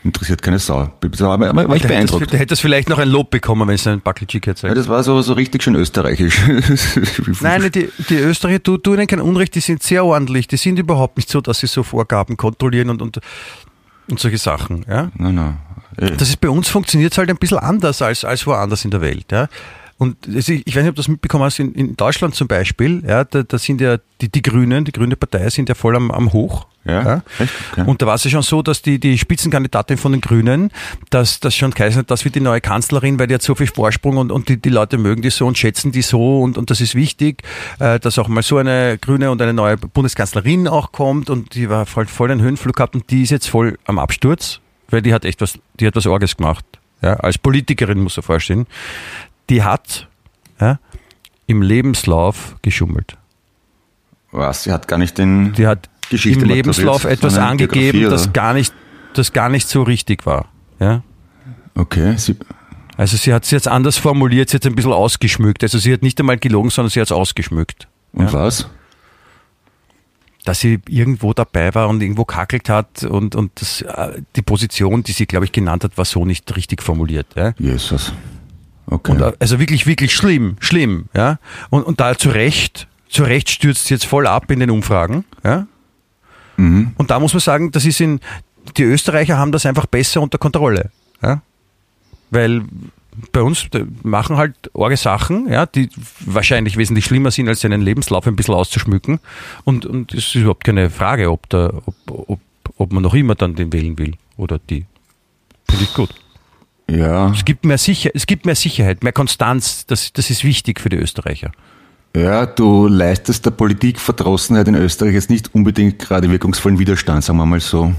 [0.04, 0.90] Interessiert keine Sau.
[1.02, 2.32] Aber, aber war ich beeindruckt.
[2.32, 4.78] da hättest vielleicht noch ein Lob bekommen, wenn es ein Buckelchick Ja, zeigt.
[4.78, 6.40] das war so, so richtig schön österreichisch.
[7.42, 10.48] Nein, die, die Österreicher, du, tu ihnen kein Unrecht, die sind sehr ordentlich.
[10.48, 13.20] Die sind überhaupt nicht so, dass sie so Vorgaben kontrollieren und, und,
[14.10, 14.86] und solche Sachen.
[14.88, 15.10] Ja?
[15.16, 15.58] Nein, nein.
[16.00, 16.12] Eh.
[16.18, 19.02] Das ist bei uns funktioniert es halt ein bisschen anders als, als woanders in der
[19.02, 19.26] Welt.
[19.32, 19.48] Ja?
[20.00, 23.24] Und ich weiß nicht, ob du das mitbekommen hast, in, in Deutschland zum Beispiel, ja,
[23.24, 26.34] da, da sind ja die, die Grünen, die Grüne Partei sind ja voll am, am
[26.34, 26.68] Hoch.
[26.86, 27.52] Ja, echt?
[27.72, 27.84] Okay.
[27.86, 30.72] Und da war es ja schon so, dass die, die Spitzenkandidatin von den Grünen,
[31.10, 33.68] dass das schon geheißen hat, das wird die neue Kanzlerin, weil die hat so viel
[33.68, 36.70] Vorsprung und, und die, die Leute mögen die so und schätzen die so und, und
[36.70, 37.42] das ist wichtig,
[37.80, 41.70] äh, dass auch mal so eine Grüne und eine neue Bundeskanzlerin auch kommt und die
[41.70, 45.14] war voll, voll den Höhenflug gehabt und die ist jetzt voll am Absturz, weil die
[45.14, 46.66] hat echt was, die hat was Orges gemacht.
[47.02, 48.66] Ja, als Politikerin muss er vorstellen.
[49.50, 50.08] Die hat
[50.60, 50.80] ja,
[51.46, 53.16] im Lebenslauf geschummelt.
[54.32, 54.64] Was?
[54.64, 55.54] Sie hat gar nicht den.
[55.54, 58.74] Die hat Geschichte im Lebenslauf etwas angegeben, das gar nicht,
[59.14, 60.46] das gar nicht so richtig war.
[60.80, 61.04] Ja?
[61.76, 62.36] Okay, sie,
[62.98, 65.64] Also sie hat es jetzt anders formuliert, sie hat es ein bisschen ausgeschmückt.
[65.64, 67.88] Also sie hat nicht einmal gelogen, sondern sie hat es ausgeschmückt.
[68.14, 68.34] und Ja.
[68.34, 68.68] was?
[70.48, 75.04] Dass sie irgendwo dabei war und irgendwo kackelt hat und, und das, äh, die Position,
[75.04, 77.28] die sie, glaube ich, genannt hat, war so nicht richtig formuliert.
[77.36, 77.54] Ja?
[77.58, 78.14] Jesus.
[78.86, 79.12] Okay.
[79.12, 81.10] Und, äh, also wirklich, wirklich schlimm, schlimm.
[81.14, 81.40] Ja?
[81.70, 85.26] Und, und da zu Recht, zu Recht stürzt sie jetzt voll ab in den Umfragen.
[85.44, 85.68] Ja?
[86.56, 86.94] mhm.
[86.96, 88.22] Und da muss man sagen, das ist in,
[88.78, 90.92] die Österreicher haben das einfach besser unter Kontrolle.
[91.22, 91.42] Ja?
[92.30, 92.64] Weil
[93.32, 93.68] bei uns
[94.04, 95.90] machen halt orge Sachen, ja, die
[96.20, 99.20] wahrscheinlich wesentlich schlimmer sind, als seinen Lebenslauf ein bisschen auszuschmücken.
[99.64, 102.40] Und, und es ist überhaupt keine Frage, ob, da, ob, ob,
[102.78, 104.86] ob man noch immer dann den wählen will oder die.
[105.70, 106.10] Finde ich gut.
[106.90, 107.32] Ja.
[107.32, 109.86] Es gibt mehr, Sicher es gibt mehr Sicherheit, mehr Konstanz.
[109.86, 111.52] Das, das ist wichtig für die Österreicher.
[112.16, 117.46] Ja, du leistest der Politikverdrossenheit in Österreich jetzt nicht unbedingt gerade wirkungsvollen Widerstand, sagen wir
[117.46, 117.94] mal so.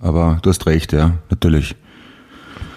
[0.00, 1.74] Aber du hast recht, ja, natürlich.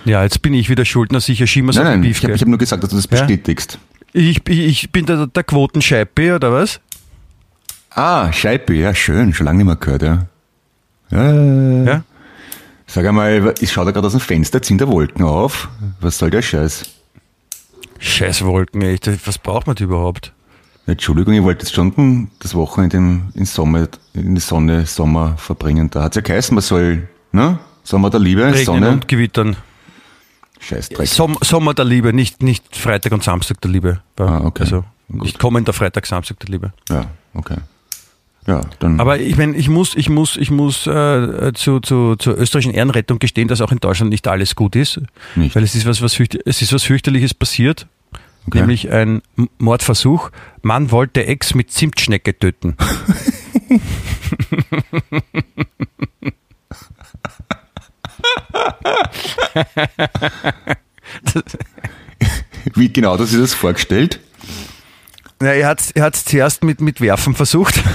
[0.06, 2.36] Ja, jetzt bin ich wieder Schuldner, sicher schieben wir so Nein, nein, Beef, ich habe
[2.38, 3.20] hab nur gesagt, dass du das Ja?
[3.26, 3.80] bestätigst.
[4.14, 6.80] ich, ich, ich bin der, der Quotenscheibe, oder was?
[7.89, 10.26] Ah, Scheibe, ja, schön, schon lange nicht mehr gehört, ja.
[11.12, 11.84] Ja.
[11.84, 12.03] Ja?
[12.88, 15.70] Sag einmal, ich schaue da gerade aus dem Fenster, ziehen da Wolken auf.
[16.01, 16.91] Was soll der Scheiß?
[17.99, 19.10] Scheiß Wolken, echt.
[19.28, 20.34] Was braucht man die überhaupt?
[20.88, 25.89] Entschuldigung, ich wollte jetzt schon das Wochenende in, in, Sommer, in die Sonne, Sommer verbringen.
[25.89, 27.58] Da hat's ja geheißen, man soll, ne?
[27.84, 29.56] Sommer der Liebe, Regnen Sonne, und Gewittern.
[30.66, 31.07] Scheißdreck.
[31.07, 34.01] Som Sommer der Liebe, nicht, nicht Freitag und Samstag der Liebe.
[34.18, 34.63] Ah, okay.
[34.63, 35.24] Also Gut.
[35.24, 36.74] nicht kommender Freitag, Samstag der Liebe.
[36.89, 37.57] Ja, okay.
[38.47, 38.99] Ja, dann.
[38.99, 43.20] Aber ich meine, ich muss, ich muss, ich muss äh, zu, zu, zur österreichischen Ehrenrettung
[43.20, 45.01] gestehen, dass auch in Deutschland nicht alles gut ist.
[45.36, 45.55] Nicht.
[45.55, 47.88] Weil es ist was, was es ist was fürchterliches passiert.
[48.47, 48.59] Okay.
[48.59, 49.24] Nämlich ein
[49.57, 50.30] Mordversuch.
[50.61, 52.76] Man wollte Ex mit Zimtschnecke töten.
[62.74, 64.20] Wie genau hat er sich das vorgestellt?
[65.41, 67.82] Ja, er hat es er hat's zuerst mit, mit Werfen versucht.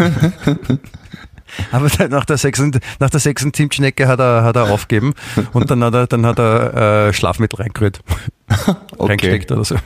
[1.73, 5.15] Aber nach der sechsten, nach der sechsten Zimtschnecke hat er, hat er aufgeben
[5.53, 8.01] und dann hat er, dann hat er äh, Schlafmittel reingerührt.
[8.99, 9.77] Reingesteckt oder so.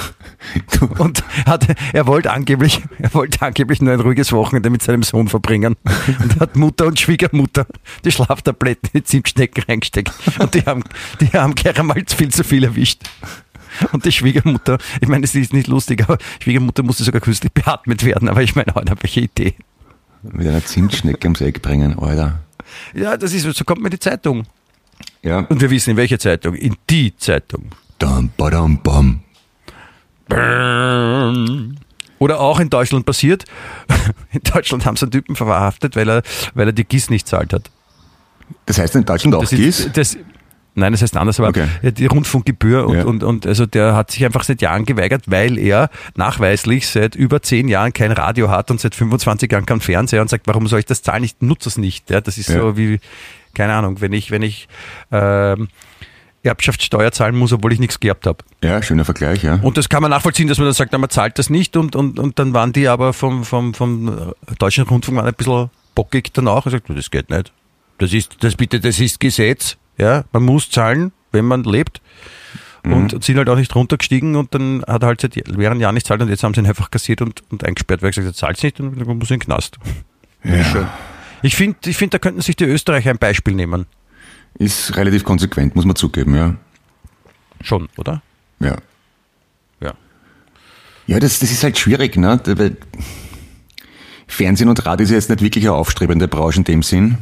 [0.98, 5.28] Und hat, er wollte angeblich, er wollte angeblich nur ein ruhiges Wochenende mit seinem Sohn
[5.28, 5.76] verbringen.
[6.20, 7.66] Und hat Mutter und Schwiegermutter
[8.04, 10.12] die Schlaftabletten in die Zimtschnecken reingesteckt.
[10.38, 10.82] Und die haben,
[11.20, 13.02] die haben gleich einmal viel zu viel erwischt.
[13.92, 18.04] Und die Schwiegermutter, ich meine, es ist nicht lustig, aber Schwiegermutter musste sogar künstlich beatmet
[18.04, 18.28] werden.
[18.28, 19.54] Aber ich meine, heute welche Idee.
[20.22, 22.40] mit einer Zimtschnecke ums Eck bringen, Alter.
[22.94, 24.44] Ja, das ist, so kommt mir die Zeitung.
[25.22, 25.38] Ja.
[25.40, 26.54] Und wir wissen, in welche Zeitung?
[26.54, 27.70] In die Zeitung.
[27.98, 28.80] Dum, badum,
[30.34, 31.76] bum.
[32.18, 33.44] Oder auch in Deutschland passiert.
[34.32, 36.22] In Deutschland haben sie einen Typen verhaftet, weil er,
[36.54, 37.70] weil er die GIS nicht zahlt hat.
[38.66, 39.80] Das heißt in Deutschland auch Das GIS?
[39.80, 40.16] ist, das,
[40.74, 41.66] nein, das heißt anders, aber Okay.
[41.82, 43.04] die Rundfunkgebühr und, Ja.
[43.04, 47.42] und, und also der hat sich einfach seit Jahren geweigert, weil er nachweislich seit über
[47.42, 50.78] zehn Jahren kein Radio hat und seit 25 Jahren kein Fernseher und sagt, warum soll
[50.78, 51.24] ich das zahlen?
[51.24, 52.08] Ich nutze es nicht.
[52.10, 52.60] Ja, das ist Ja.
[52.60, 53.00] so wie,
[53.54, 54.68] keine Ahnung, wenn ich, wenn ich
[55.10, 55.68] ähm,
[56.42, 58.38] Erbschaftssteuer zahlen muss, obwohl ich nichts geerbt habe.
[58.62, 59.60] Ja, schöner Vergleich, ja.
[59.62, 61.94] Und das kann man nachvollziehen, dass man dann sagt, na, man zahlt das nicht und,
[61.94, 65.70] und, und dann waren die aber vom, vom, vom äh, deutschen Rundfunk waren ein bisschen
[65.94, 67.52] bockig danach und sagt, das geht nicht.
[67.98, 69.76] Das ist, das bitte, das ist Gesetz.
[69.98, 72.00] Ja, man muss zahlen, wenn man lebt.
[72.84, 76.04] Und sind halt auch nicht runtergestiegen und dann hat er halt seit mehreren Jahren nicht
[76.04, 78.34] zahlt und jetzt haben sie ihn einfach kassiert und, und eingesperrt, weil er gesagt hat,
[78.34, 79.78] zahlt nicht und dann muss in den Knast.
[80.42, 80.64] ja.
[80.64, 80.88] Schön.
[81.42, 83.86] Ich finde, ich find, da könnten sich die Österreicher ein Beispiel nehmen.
[84.58, 86.54] Ist relativ konsequent, muss man zugeben, ja.
[87.62, 88.22] Schon, oder?
[88.60, 88.76] Ja.
[89.80, 89.94] Ja.
[91.06, 92.40] Ja, das, das ist halt schwierig, ne?
[92.44, 92.76] Weil
[94.26, 97.18] Fernsehen und Radio ist ja jetzt nicht wirklich eine aufstrebende Branche in dem Sinn.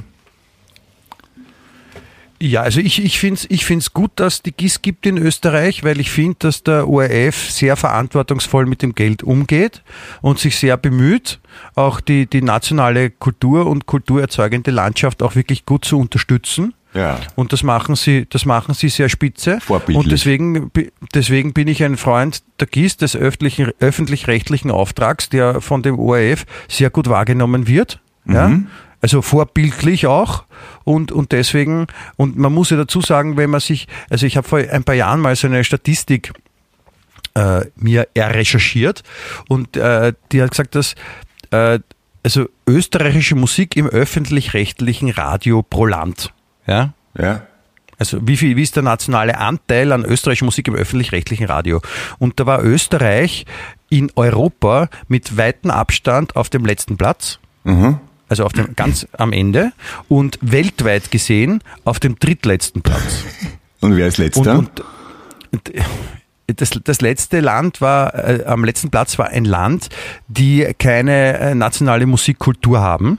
[2.43, 5.85] Ja, also ich, ich finde es ich find's gut, dass die GIS gibt in Österreich,
[5.85, 9.83] weil ich finde, dass der ORF sehr verantwortungsvoll mit dem Geld umgeht
[10.23, 11.39] und sich sehr bemüht,
[11.75, 16.73] auch die, die nationale Kultur und kulturerzeugende Landschaft auch wirklich gut zu unterstützen.
[16.93, 17.21] Ja.
[17.37, 19.61] Und das machen sie, das machen sie sehr spitze.
[19.61, 19.97] Vorbildlich.
[19.97, 20.71] Und deswegen,
[21.15, 26.47] deswegen bin ich ein Freund der GIS, des öffentlichen, öffentlich-rechtlichen Auftrags, der von dem ORF
[26.69, 28.01] sehr gut wahrgenommen wird.
[28.27, 28.53] Ja?
[29.01, 30.45] Also vorbildlich auch.
[30.85, 31.87] Und, und deswegen,
[32.17, 34.95] und man muss ja dazu sagen, wenn man sich, also ich habe vor ein paar
[34.95, 36.33] Jahren mal so eine Statistik
[37.35, 39.03] äh, mir errecherchiert
[39.49, 40.95] und äh, die hat gesagt, dass
[41.51, 41.79] äh,
[42.23, 46.33] also österreichische Musik im öffentlich-rechtlichen Radio pro Land.
[46.67, 46.93] Ja?
[47.19, 47.43] Ja.
[47.99, 51.83] Also wie viel, wie ist der nationale Anteil an österreichischer Musik im öffentlich-rechtlichen Radio?
[52.19, 53.45] Und da war Österreich
[53.91, 57.39] in Europa mit weitem Abstand auf dem letzten Platz.
[58.29, 59.73] Also auf dem ganz am Ende
[60.09, 63.25] und weltweit gesehen auf dem drittletzten Platz.
[63.83, 64.59] Und wer ist letzter?
[64.59, 64.81] Und,
[65.53, 69.89] und, und das, das letzte Land war, äh, am letzten Platz war ein Land,
[70.29, 73.19] die keine äh, nationale Musikkultur haben.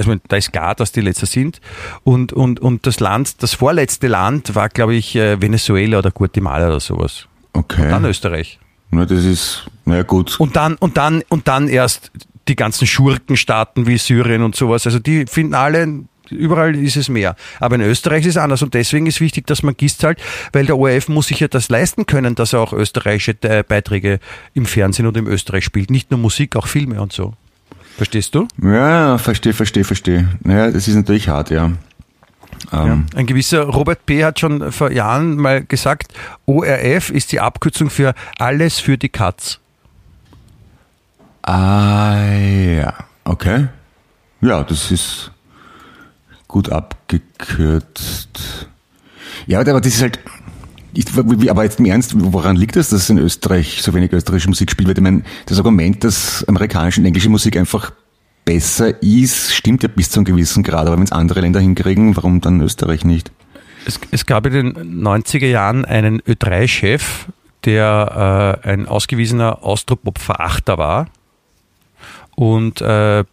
[0.00, 1.60] Also da ist klar, dass die letzter sind.
[2.04, 6.68] Und, und, und das Land, das vorletzte Land war, glaube ich, äh, Venezuela oder Guatemala
[6.68, 7.26] oder sowas.
[7.52, 7.90] okay.
[7.90, 8.58] Dann Österreich.
[8.90, 10.40] Na, das ist, naja, gut.
[10.40, 12.10] Und dann, und dann, und dann erst
[12.48, 14.86] die ganzen Schurkenstaaten wie Syrien und sowas.
[14.86, 17.36] Also die finden alle, überall ist es mehr.
[17.60, 20.18] Aber in Österreich ist es anders und deswegen ist wichtig, dass man GIS zahlt,
[20.54, 24.18] weil der ORF muss sich ja das leisten können, dass er auch österreichische äh, Beiträge
[24.54, 25.90] im Fernsehen und im Österreich spielt.
[25.90, 27.34] Nicht nur Musik, auch Filme und so.
[28.00, 28.48] Verstehst du?
[28.62, 30.26] Ja, verstehe, verstehe, verstehe.
[30.42, 31.70] Naja, das ist natürlich hart, ja.
[32.72, 34.24] Ähm, Ein gewisser Robert P.
[34.24, 36.14] hat schon vor Jahren mal gesagt,
[36.46, 39.58] ORF ist die Abkürzung für alles für die Katz.
[41.42, 42.94] Ah, ja.
[43.24, 43.68] Okay.
[44.40, 45.30] Ja, das ist
[46.48, 48.66] gut abgekürzt.
[49.46, 50.20] Ja, aber das ist halt,
[50.94, 54.70] ich, aber jetzt im Ernst, woran liegt das, dass in Österreich so wenig österreichische Musik
[54.70, 54.88] spielt?
[54.88, 57.92] Weil ich meine, das Argument, dass amerikanische und englische Musik einfach
[58.44, 60.86] besser ist, stimmt ja bis zu einem gewissen Grad.
[60.86, 63.30] Aber wenn es andere Länder hinkriegen, warum dann Österreich nicht?
[63.86, 67.26] Es, es gab in den 90er Jahren einen Ö3-Chef,
[67.64, 71.08] der äh, ein ausgewiesener Austropop-Verachter war.
[72.34, 73.24] Und äh,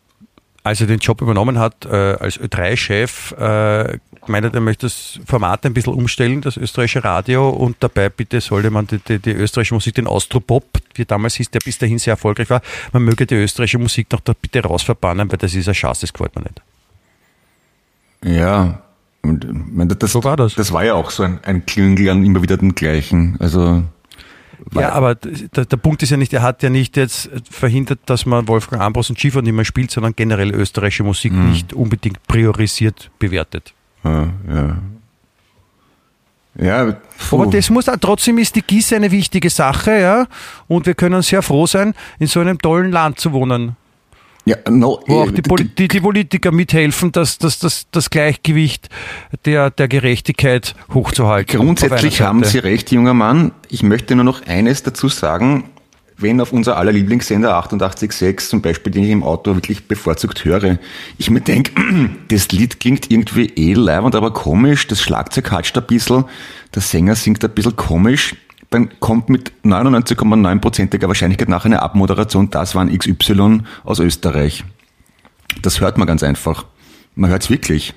[0.68, 1.89] als er den Job übernommen hat, äh,
[2.20, 3.97] als Ö3-Chef, äh,
[4.28, 8.41] meinte er, er möchte das Format ein bisschen umstellen, das österreichische Radio, und dabei bitte
[8.41, 10.65] sollte man die, die, die österreichische Musik, den Austropop,
[10.95, 12.61] wie damals hieß, der bis dahin sehr erfolgreich war,
[12.93, 16.13] man möge die österreichische Musik doch da bitte rausverbannen, weil das ist ein Schatz, das
[16.13, 16.61] gefällt mir nicht.
[18.24, 18.82] Ja,
[19.24, 19.45] und,
[20.01, 20.55] das, So war das.
[20.55, 23.36] Das war ja auch so ein, ein Klüngel an immer wieder den gleichen.
[23.39, 23.84] Also,
[24.74, 28.26] Ja, aber der, der Punkt ist ja nicht, er hat ja nicht jetzt verhindert, dass
[28.26, 33.12] man Wolfgang Ambros und Schiffer nicht mehr spielt, sondern generell österreichische Musik nicht unbedingt priorisiert
[33.20, 33.74] bewertet.
[34.03, 34.78] ja, ja.
[36.60, 36.95] Ja.
[37.32, 40.28] Aber das muss auch, trotzdem ist die GIS eine wichtige Sache, ja.
[40.68, 43.76] Und wir können sehr froh sein, in so einem tollen Land zu wohnen,
[44.48, 48.10] ja, no, wo auch äh, die, Poli die, die Politiker mithelfen, dass, dass, dass das
[48.10, 48.88] Gleichgewicht
[49.45, 51.60] der, der Gerechtigkeit hochzuhalten.
[51.60, 52.43] Grundsätzlich haben.
[52.45, 53.52] Sie recht, junger Mann.
[53.68, 55.66] Ich möchte nur noch eines dazu sagen.
[56.20, 60.80] Wenn auf unser aller Lieblingssender 88.6 zum Beispiel, den ich im Auto wirklich bevorzugt höre,
[61.20, 61.74] ich mir denke,
[62.30, 66.26] das Lied klingt irgendwie eh leibend, aber komisch, das Schlagzeug hatscht ein bisschen,
[66.74, 68.34] der Sänger singt ein bisschen komisch,
[68.70, 74.63] dann kommt mit 99,9%iger Wahrscheinlichkeit nach eine Abmoderation, das waren XY aus Österreich.
[75.61, 76.65] Das hört man ganz einfach.
[77.15, 77.93] Man hört es wirklich.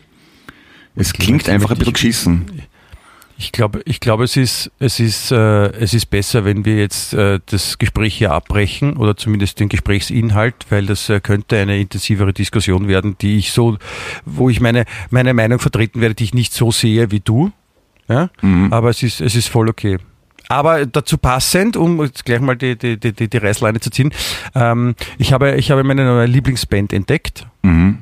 [0.94, 2.62] Es klingt einfach ein bisschen geschissen.
[3.36, 7.14] Ich glaube, ich glaube, es ist, es ist, äh, es ist besser, wenn wir jetzt
[7.14, 12.34] äh, das Gespräch hier abbrechen oder zumindest den Gesprächsinhalt, weil das äh, könnte eine intensivere
[12.34, 13.78] Diskussion werden, die ich so,
[14.26, 17.50] wo ich meine meine Meinung vertreten werde, die ich nicht so sehe wie du.
[18.08, 18.28] Ja,
[18.70, 19.98] aber es ist, es ist voll okay.
[20.50, 24.12] Aber dazu passend, um jetzt gleich mal die, die, die, die Reißleine zu ziehen,
[24.56, 27.46] ähm, ich, habe, ich habe meine neue Lieblingsband entdeckt.
[27.62, 27.98] Mhm.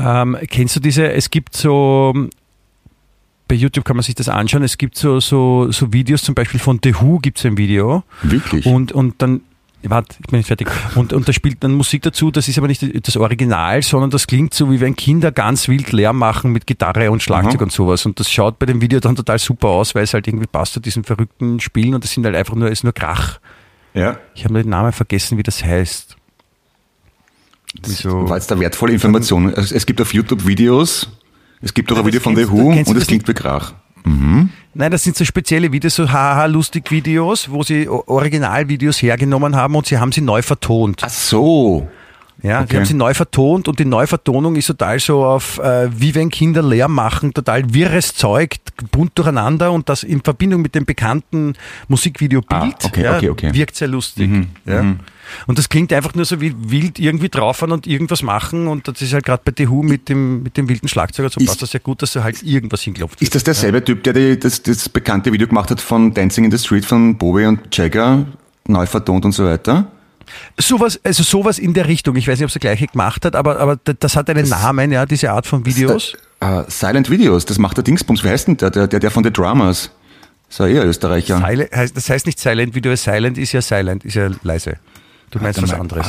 [0.00, 2.12] Ähm, kennst du diese, es gibt so,
[3.46, 6.58] bei YouTube kann man sich das anschauen, es gibt so, so, so Videos, zum Beispiel
[6.58, 8.02] von The Who gibt es ein Video.
[8.22, 8.66] Wirklich?
[8.66, 9.42] Und, und dann,
[9.90, 10.68] warte, ich bin nicht fertig.
[10.94, 14.26] Und, und da spielt dann Musik dazu, das ist aber nicht das Original, sondern das
[14.26, 17.64] klingt so, wie wenn Kinder ganz wild Lärm machen mit Gitarre und Schlagzeug Aha.
[17.64, 18.06] und sowas.
[18.06, 20.74] Und das schaut bei dem Video dann total super aus, weil es halt irgendwie passt
[20.74, 23.40] zu diesen verrückten Spielen und das sind halt einfach nur, ist nur Krach.
[23.94, 24.18] ja.
[24.34, 26.16] Ich habe den Namen vergessen, wie das heißt.
[27.84, 28.28] Wieso?
[28.28, 29.48] War jetzt da wertvolle Information.
[29.52, 31.08] Es, gibt auf YouTube Videos.
[31.60, 33.74] Es gibt auch ein das Video von The Who und es das klingt wie Krach.
[34.74, 39.98] Nein, das sind so spezielle Videos, so haha-lustig-Videos, wo sie Originalvideos hergenommen haben und sie
[39.98, 41.02] haben sie neu vertont.
[41.04, 41.88] Ach so.
[42.42, 42.68] Ja, okay.
[42.70, 46.28] sie haben sie neu vertont und die Neuvertonung ist total so auf, äh, wie wenn
[46.28, 48.56] Kinder Lärm machen, total wirres Zeug,
[48.90, 51.54] bunt durcheinander und das in Verbindung mit dem bekannten
[51.86, 54.28] Musikvideobild Ah, okay, ja, okay, wirkt sehr lustig.
[54.64, 54.96] ja.
[55.46, 59.00] Und das klingt einfach nur so wie wild irgendwie drauffahren und irgendwas machen und das
[59.02, 61.62] ist halt gerade bei The Who mit dem, mit dem wilden Schlagzeuger so Ist- passt
[61.62, 63.20] das sehr gut, dass er halt irgendwas hinklopft.
[63.22, 66.50] Ist das derselbe Typ, der die, das, das bekannte Video gemacht hat von Dancing in
[66.50, 68.26] the Street von Bowie und Jagger,
[68.66, 69.86] neu vertont und so weiter?
[70.58, 72.16] Sowas, also sowas in der Richtung.
[72.16, 74.92] Ich weiß nicht, ob es der gleiche gemacht hat, aber, aber das hat einen Namen,
[74.92, 76.14] ja, diese Art von Videos.
[76.40, 78.24] Äh, Silent Videos, das macht der Dingsbums.
[78.24, 78.70] Wie heißt denn der?
[78.70, 79.90] Der, der, von The Drummers.
[80.48, 81.38] Ist ja eher Österreicher.
[81.46, 84.76] Silent, das heißt nicht Silent Video, Silent ist ja Silent, ist ja leise.
[85.32, 85.80] Du meinst Warte was mal.
[85.80, 86.06] anderes.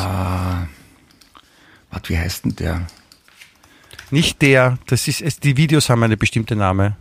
[1.90, 2.86] Warte, wie heißt denn der?
[4.12, 6.96] Nicht der, das ist, es, die Videos haben eine bestimmte Name.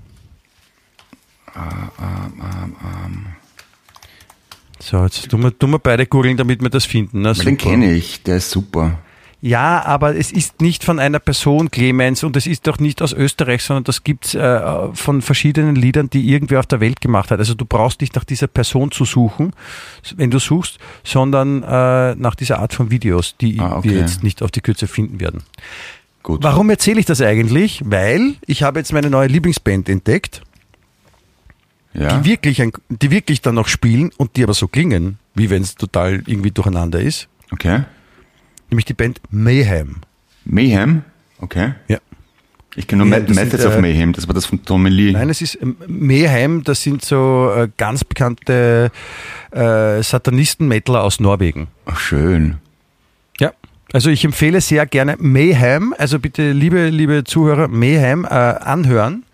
[4.79, 7.23] So, jetzt tun wir, tun wir beide googeln, damit wir das finden.
[7.23, 8.99] Na, Weil den kenne ich, der ist super.
[9.45, 13.13] Ja, aber es ist nicht von einer Person, Clemens, und es ist doch nicht aus
[13.13, 14.61] Österreich, sondern das gibt's äh,
[14.95, 17.41] von verschiedenen Liedern, die irgendwer auf der Welt gemacht hat.
[17.41, 19.53] Also du brauchst nicht nach dieser Person zu suchen,
[20.15, 23.91] wenn du suchst, sondern äh, nach dieser Art von Videos, die Ah, okay.
[23.91, 25.43] wir jetzt nicht auf die Kürze finden werden.
[26.23, 26.41] Gut.
[26.45, 27.83] Warum erzähle ich das eigentlich?
[27.85, 30.43] Weil ich habe jetzt meine neue Lieblingsband entdeckt,
[31.95, 32.17] Ja?
[32.21, 35.63] die wirklich, ein, die wirklich dann noch spielen und die aber so klingen, wie wenn
[35.63, 37.27] es total irgendwie durcheinander ist.
[37.51, 37.83] Okay.
[38.73, 39.97] Nämlich die Band Mayhem.
[40.47, 41.03] Mayhem?
[41.41, 41.75] Okay.
[41.89, 41.99] Ja.
[42.75, 45.13] Ich kenne nur Ja, Methods of äh, Mayhem, das war das von Tommy Lee.
[45.13, 48.91] Nein, es ist ähm, Mayhem, das sind so äh, ganz bekannte
[49.51, 51.69] äh, Satanisten-Metaler aus Norwegen.
[51.85, 52.57] Ach, schön.
[53.39, 53.53] Ja.
[53.93, 59.25] Also ich empfehle sehr gerne Mayhem, also bitte liebe, liebe Zuhörer, Mayhem äh, anhören.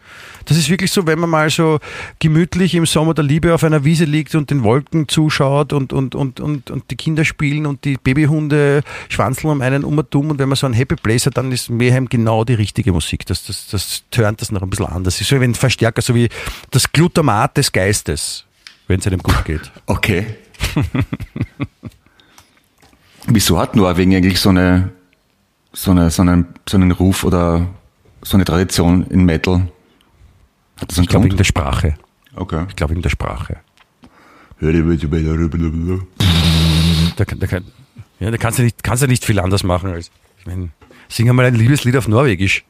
[0.48, 1.78] Das ist wirklich so, wenn man mal so
[2.20, 6.14] gemütlich im Sommer der Liebe auf einer Wiese liegt und den Wolken zuschaut und, und,
[6.14, 10.30] und, und, und die Kinder spielen und die Babyhunde schwanzeln um einen um und um
[10.30, 13.26] und wenn man so ein Happy Place hat, dann ist Mayhem genau die richtige Musik.
[13.26, 15.16] Das, das, das turnt das noch ein bisschen anders.
[15.16, 16.30] Das ist so wie ein Verstärker, so wie
[16.70, 18.46] das Glutamat des Geistes,
[18.86, 19.70] wenn es einem gut geht.
[19.84, 20.24] Okay.
[23.26, 24.92] Wieso hat Norwegen eigentlich so eine,
[25.74, 27.66] so eine, so einen, so einen Ruf oder
[28.22, 29.68] so eine Tradition in Metal?
[30.80, 31.94] Hat das einen Ich glaube wegen der Sprache.
[32.34, 32.64] Okay.
[32.68, 33.56] Ich glaube wegen der Sprache.
[37.16, 37.64] Da, kann- da, kann,
[38.20, 40.10] ja, da kannst du nicht, kannst du nicht viel anders machen als.
[40.40, 40.70] Ich meine,
[41.08, 42.64] sing einmal ein Liebeslied auf Norwegisch.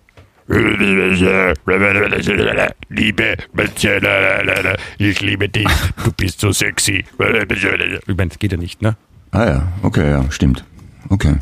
[2.89, 3.37] Liebe,
[4.99, 5.69] ich liebe dich,
[6.05, 7.05] du bist so sexy.
[8.07, 8.97] Ich meine, das geht ja nicht, ne?
[9.31, 10.65] Ah ja, okay, ja, stimmt.
[11.11, 11.37] Okay.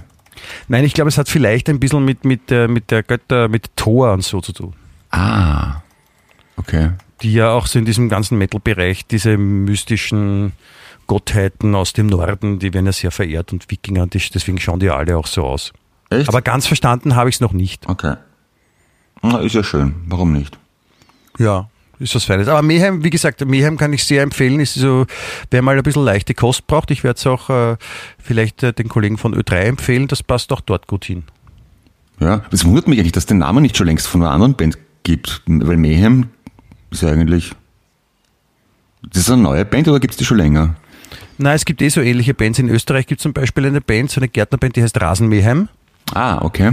[0.69, 3.71] Nein, ich glaube, es hat vielleicht ein bisschen mit, mit, der, mit der Götter, mit
[3.77, 4.75] Thor und so zu tun.
[5.11, 5.83] Ah.
[6.57, 6.91] Okay.
[7.23, 10.53] Die ja auch so in diesem ganzen Metal-Bereich, diese mystischen
[11.07, 13.79] Gottheiten aus dem Norden, die werden ja sehr verehrt und die,
[14.35, 15.73] deswegen schauen die alle auch so aus.
[16.11, 16.29] Echt?
[16.29, 17.89] Aber ganz verstanden habe ich es noch nicht.
[17.89, 18.17] Okay.
[19.23, 19.95] Na, ist ja schön.
[20.07, 20.59] Warum nicht?
[21.39, 22.49] Ja, ist was Feines.
[22.49, 24.61] Aber Mayhem, wie gesagt, Mayhem kann ich sehr empfehlen.
[24.61, 25.07] Ist so,
[25.51, 27.77] wer mal ein bisschen leichte Kost braucht, ich werde es auch äh,
[28.19, 31.25] vielleicht äh, den Kollegen von Ö3 empfehlen, das passt auch dort gut hin.
[32.21, 34.79] Ja, das wundert mich eigentlich, dass den Namen nicht schon längst von einer anderen Band
[35.03, 35.43] gibt.
[35.47, 36.31] Weil Mayhem
[37.03, 37.53] ist eigentlich.
[39.03, 40.75] Das ist eine neue Band oder gibt's die schon länger?
[41.39, 42.59] Na, es gibt eh so ähnliche Bands.
[42.59, 45.69] In Österreich gibt es zum Beispiel eine Band, so eine Gärtnerband, die heißt Rasen Mayhem.
[46.15, 46.73] Ah, okay.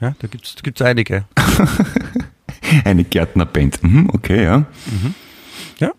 [0.00, 1.24] Ja, da gibt es gibt's einige.
[2.84, 3.82] Eine Gärtnerband.
[3.82, 4.64] Mhm, okay, ja.
[5.78, 5.92] Ja.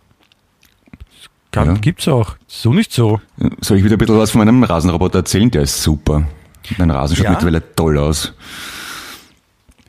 [1.52, 1.74] Kann, Ja.
[1.76, 2.36] Gibt's auch.
[2.46, 3.22] So nicht so.
[3.62, 5.50] Soll ich wieder ein bisschen was von meinem Rasenroboter erzählen?
[5.50, 6.28] Der ist super.
[6.78, 7.32] Dein Rasen schaut Ja?
[7.32, 8.34] mittlerweile toll aus.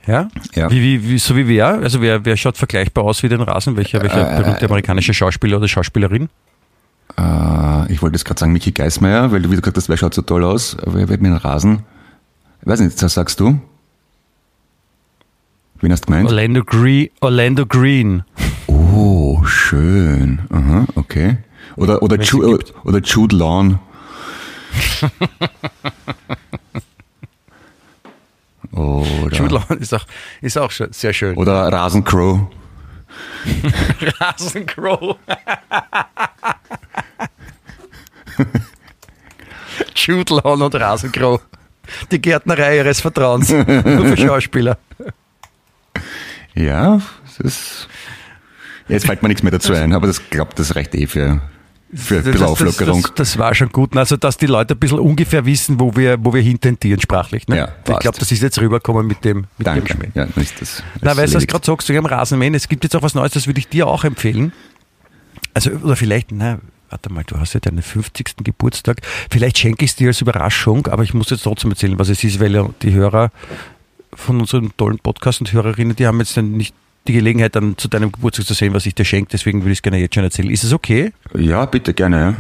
[0.09, 0.29] Ja?
[0.55, 0.71] Ja.
[0.71, 1.67] Wie, wie, wie, so wie wer?
[1.69, 3.77] Also wer, wer schaut vergleichbar aus wie den Rasen?
[3.77, 6.31] Welcher, welcher Äh, berühmte amerikanische Schauspieler oder Schauspielerin?
[7.19, 10.15] Äh, ich wollte jetzt gerade sagen Michi Geismeier, weil du wieder gesagt hast, wer schaut
[10.15, 10.79] so toll aus.
[10.83, 11.81] Wer wird mit dem Rasen?
[12.63, 13.61] Ich weiß nicht, was sagst du?
[15.83, 16.27] Wen hast du gemeint?
[16.27, 17.11] Orlando Green.
[17.21, 18.25] Orlando Green.
[18.67, 20.41] Oh, schön.
[20.49, 21.37] Aha, okay.
[21.77, 23.79] Oder, oder, Ju, oder Jude Lawn.
[28.79, 30.07] Oder, Jude Law ist auch,
[30.41, 31.37] ist auch schon sehr schön.
[31.37, 32.47] oder Rasencrow.
[34.21, 35.17] Rasencrow.
[39.95, 41.41] Jude Law und Rasencrow.
[42.11, 43.51] Die Gärtnerei ihres Vertrauens.
[43.51, 44.77] Nur für Schauspieler.
[46.55, 47.89] Ja, das ist.
[48.89, 51.41] Jetzt fällt mir nichts mehr dazu ein, aber das glaubt, das reicht eh für,
[51.95, 53.03] für das, Auflockerung.
[53.03, 53.97] Das, das war schon gut.
[53.97, 57.49] Also, dass die Leute ein bisschen ungefähr wissen, wo wir, wo wir hintendieren sprachlich.
[57.49, 57.57] Ne?
[57.57, 59.95] Ja, ich glaube, das ist jetzt rübergekommen mit dem, mit dem Danke.
[59.95, 60.11] Schmäh.
[60.15, 60.83] Ja, ist das.
[61.01, 61.51] Na, das weißt du, was erledigt.
[61.51, 63.87] gerade sagst, wegen dem Rasenmähen, es gibt jetzt auch was Neues, das würde ich dir
[63.87, 64.53] auch empfehlen.
[65.55, 66.59] Also, oder vielleicht, na,
[66.91, 68.37] warte mal, du hast ja deinen 50.
[68.45, 69.01] Geburtstag.
[69.31, 72.23] Vielleicht schenke ich es dir als Überraschung, aber ich muss jetzt trotzdem erzählen, was es
[72.23, 73.31] ist, weil ja die Hörer
[74.13, 76.75] von unserem tollen Podcast und Hörerinnen, die haben jetzt dann nicht
[77.09, 79.31] die Gelegenheit, dann zu deinem Geburtstag zu sehen, was ich dir schenke.
[79.33, 80.51] Deswegen würde ich es gerne jetzt schon erzählen.
[80.51, 81.13] Ist es okay?
[81.35, 82.35] Ja, bitte, gerne, ja.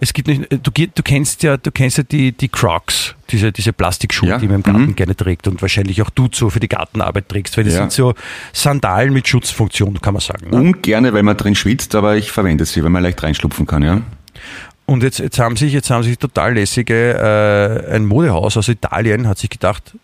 [0.00, 3.72] Es gibt nicht, du, du kennst ja, du kennst ja die, die Crocs, diese, diese
[3.72, 4.96] Plastikschuhe, Ja, die man im Garten mhm.
[4.96, 7.80] gerne trägt und wahrscheinlich auch du so für die Gartenarbeit trägst, weil das Ja.
[7.80, 8.14] sind so
[8.52, 10.50] Sandalen mit Schutzfunktion, kann man sagen.
[10.50, 10.56] Ne?
[10.56, 14.02] Ungerne, weil man drin schwitzt, aber ich verwende sie, weil man leicht reinschlupfen kann, ja.
[14.86, 17.14] Und jetzt, jetzt haben sich, jetzt haben sich total lässige,
[17.90, 19.94] äh, ein Modehaus aus Italien hat sich gedacht,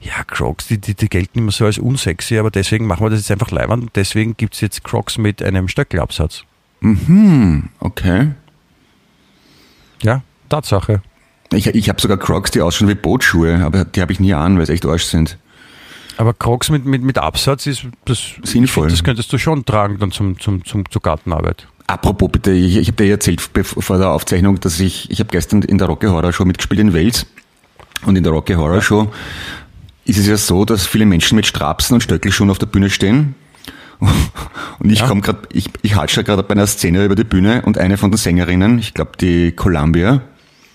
[0.00, 3.20] ja, Crocs, die, die, die gelten immer so als unsexy, aber deswegen machen wir das
[3.20, 6.44] jetzt einfach leibend und deswegen gibt's jetzt Crocs mit einem Stöckelabsatz.
[6.80, 8.32] Mhm, okay.
[10.02, 11.02] Ja, Tatsache.
[11.52, 14.58] Ich, ich habe sogar Crocs, die ausschauen wie Bootschuhe, aber die habe ich nie an,
[14.58, 15.38] weil sie echt Arsch sind.
[16.16, 18.84] Aber Crocs mit, mit, mit Absatz ist das, Sinnvoll.
[18.84, 21.68] Find, das könntest du schon tragen dann zum, zum, zum, zur Gartenarbeit.
[21.86, 25.62] Apropos bitte, ich, ich habe dir erzählt vor der Aufzeichnung, dass ich, ich habe gestern
[25.62, 27.26] in der Rocky Horror Show mitgespielt in Wales.
[28.04, 29.10] Und in der Rocky Horror Show
[30.06, 33.34] ist es ja so, dass viele Menschen mit Strapsen und Stöckelschuhen auf der Bühne stehen.
[34.78, 35.06] Und ich Ja.
[35.08, 38.10] komm grad, ich, ich hatsche gerade bei einer Szene über die Bühne und eine von
[38.10, 40.20] den Sängerinnen, ich glaube die Columbia,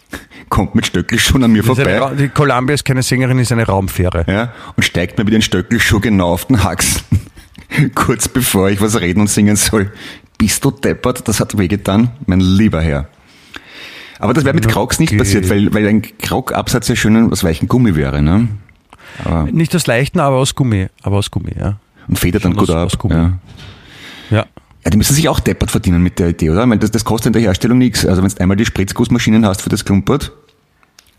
[0.50, 2.04] kommt mit Stöckelschuhen an mir Das vorbei.
[2.04, 4.26] eine, die Columbia ist keine Sängerin, ist eine Raumfähre.
[4.28, 7.02] ja, und steigt mir mit den Stöckelschuh genau auf den Haxen.
[7.96, 9.92] Kurz bevor ich was reden und singen soll.
[10.40, 11.28] Bist du deppert?
[11.28, 13.08] Das hat wehgetan, mein lieber Herr.
[14.18, 15.20] Aber das wäre mit Crocs nicht Okay.
[15.20, 18.48] passiert, weil, weil ein Krog-Absatz ja schön aus weichem Gummi wäre, ne?
[19.52, 20.88] Nicht aus leichten, aber aus Gummi.
[21.04, 21.78] Aber aus Gummi, ja.
[22.08, 22.86] Und federt dann Schon gut aus- ab.
[22.88, 23.16] aus Gummi.
[23.16, 23.38] Ja.
[24.30, 24.46] Ja.
[24.86, 26.68] ja, die müssen sich auch deppert verdienen mit der Idee, oder?
[26.70, 28.06] Weil das, das kostet in der Herstellung nichts.
[28.06, 30.32] Also wenn du einmal die Spritzgussmaschinen hast für das Klumpert,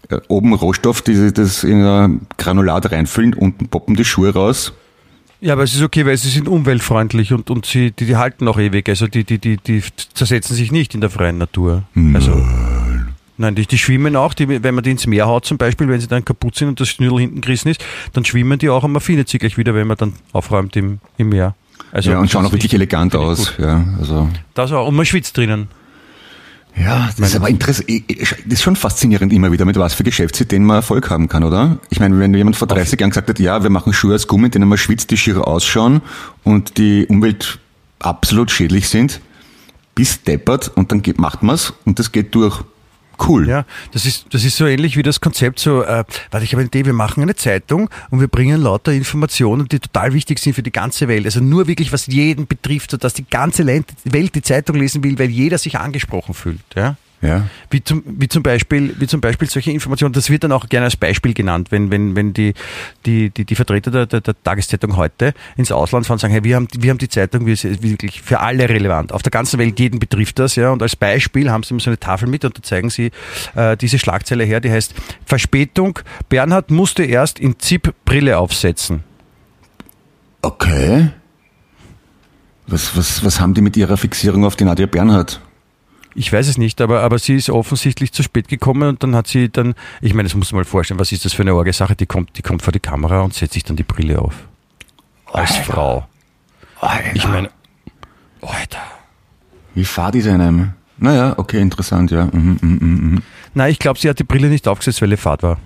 [0.09, 4.73] äh, oben Rohstoff, die das in ein Granulat reinfüllen, unten poppen die Schuhe raus.
[5.41, 8.47] Ja, aber es ist okay, weil sie sind umweltfreundlich und, und sie, die, die halten
[8.47, 8.89] auch ewig.
[8.89, 9.83] Also die, die, die, die
[10.15, 11.83] zersetzen sich nicht in der freien Natur.
[12.15, 12.33] Also,
[13.37, 16.01] nein, die, die schwimmen auch, die, wenn man die ins Meer haut zum Beispiel, wenn
[16.01, 18.93] sie dann kaputt sind und das Schnürl hinten gerissen ist, dann schwimmen die auch und
[18.93, 21.55] man findet sie gleich wieder, wenn man dann aufräumt im, im Meer.
[21.93, 23.55] Also, ja, und schauen auch wirklich elegant aus.
[23.59, 24.29] Ja, also.
[24.55, 24.89] Das auch.
[24.89, 25.69] Und man schwitzt drinnen.
[26.75, 27.89] Ja, das ist aber interessant.
[28.09, 31.79] Das ist schon faszinierend immer wieder, mit was für Geschäftsideen man Erfolg haben kann, oder?
[31.91, 34.47] Ich meine, wenn jemand vor 30 Jahren gesagt hat, ja, wir machen Schuhe aus Gummi,
[34.47, 36.01] in denen man schwitzt, die schier ausschauen
[36.45, 37.59] und die Umwelt
[37.99, 39.21] absolut schädlich sind,
[39.95, 42.63] bis deppert und dann geht, macht man's und das geht durch.
[43.27, 43.49] Cool.
[43.49, 46.61] Ja, das ist, das ist so ähnlich wie das Konzept so, äh, warte, ich habe
[46.61, 50.55] eine Idee, wir machen eine Zeitung und wir bringen lauter Informationen, die total wichtig sind
[50.55, 51.25] für die ganze Welt.
[51.25, 55.31] Also nur wirklich, was jeden betrifft, sodass die ganze Welt die Zeitung lesen will, weil
[55.31, 56.61] jeder sich angesprochen fühlt.
[56.75, 56.97] Ja?
[57.23, 57.47] Ja.
[57.71, 60.87] Wie zum, wie zum Beispiel, wie zum Beispiel solche Informationen, das wird dann auch gerne
[60.87, 62.53] als Beispiel genannt, wenn, wenn, wenn die,
[63.07, 66.43] die, die, die Vertreter der, der, der Tageszeitung heute ins Ausland fahren und sagen, hey,
[66.43, 69.13] wir haben, wir haben die Zeitung wir sind wirklich für alle relevant.
[69.13, 70.71] Auf der ganzen Welt jeden betrifft das, ja.
[70.71, 73.13] Und als Beispiel haben sie immer so eine Tafel mit und da zeigen sie
[73.55, 74.93] äh, diese Schlagzeile her, die heißt
[75.25, 79.05] Verspätung, Bernhard musste erst in ZIP Brille aufsetzen.
[80.43, 81.11] Okay.
[82.67, 85.41] Was, was, was haben die mit ihrer Fixierung auf die Nadia Bernhard?
[86.15, 89.27] Ich weiß es nicht, aber, aber sie ist offensichtlich zu spät gekommen und dann hat
[89.27, 91.73] sie dann, ich meine, das muss man mal vorstellen, was ist das für eine orge
[91.73, 91.97] Sache?
[91.97, 94.35] Die kommt, die kommt vor die Kamera und setzt sich dann die Brille auf.
[95.33, 95.73] Als Alter.
[95.73, 96.07] Frau.
[96.81, 97.15] Alter.
[97.17, 97.51] Ich meine,
[98.43, 98.83] Alter.
[99.75, 100.73] Wie fad ist einem?
[100.99, 102.27] Naja, okay, interessant, ja.
[102.27, 103.23] Mhm, mhm, mhm, mhm.
[103.55, 105.59] Nein, ich glaube, sie hat die Brille nicht aufgesetzt, weil ihr Fahrt war.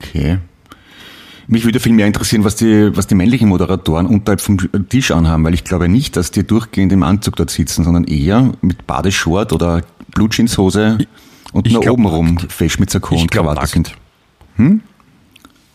[0.00, 0.38] Okay.
[1.50, 4.58] Mich würde viel mehr interessieren, was die, was die männlichen Moderatoren unterhalb vom
[4.90, 8.52] Tisch anhaben, weil ich glaube nicht, dass die durchgehend im Anzug dort sitzen, sondern eher
[8.60, 9.80] mit Badeshort oder
[10.14, 10.98] Blutjeanshose.
[11.54, 13.94] Und Ich nur glaub, mit Sakko Ich und Krawatte sind.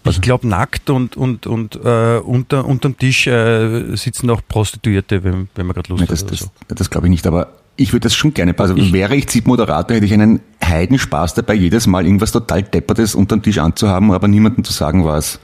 [0.06, 5.48] Ich glaube nackt und, und, und äh, unter, unterm Tisch äh, sitzen auch Prostituierte, wenn,
[5.56, 6.48] wenn man gerade Lust hat das oder das, so.
[6.68, 8.54] das glaube ich nicht, aber ich würde das schon gerne.
[8.60, 13.16] Also Ich- wäre ich ZIP-Moderator, hätte ich einen Heidenspaß dabei, jedes Mal irgendwas total Deppertes
[13.16, 15.40] unterm Tisch anzuhaben, aber niemandem zu sagen, was.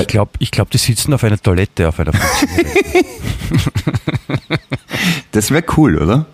[0.00, 2.12] Ich glaube, ich glaub, die sitzen auf einer Toilette, auf einer.
[5.32, 6.26] Das wäre cool, oder?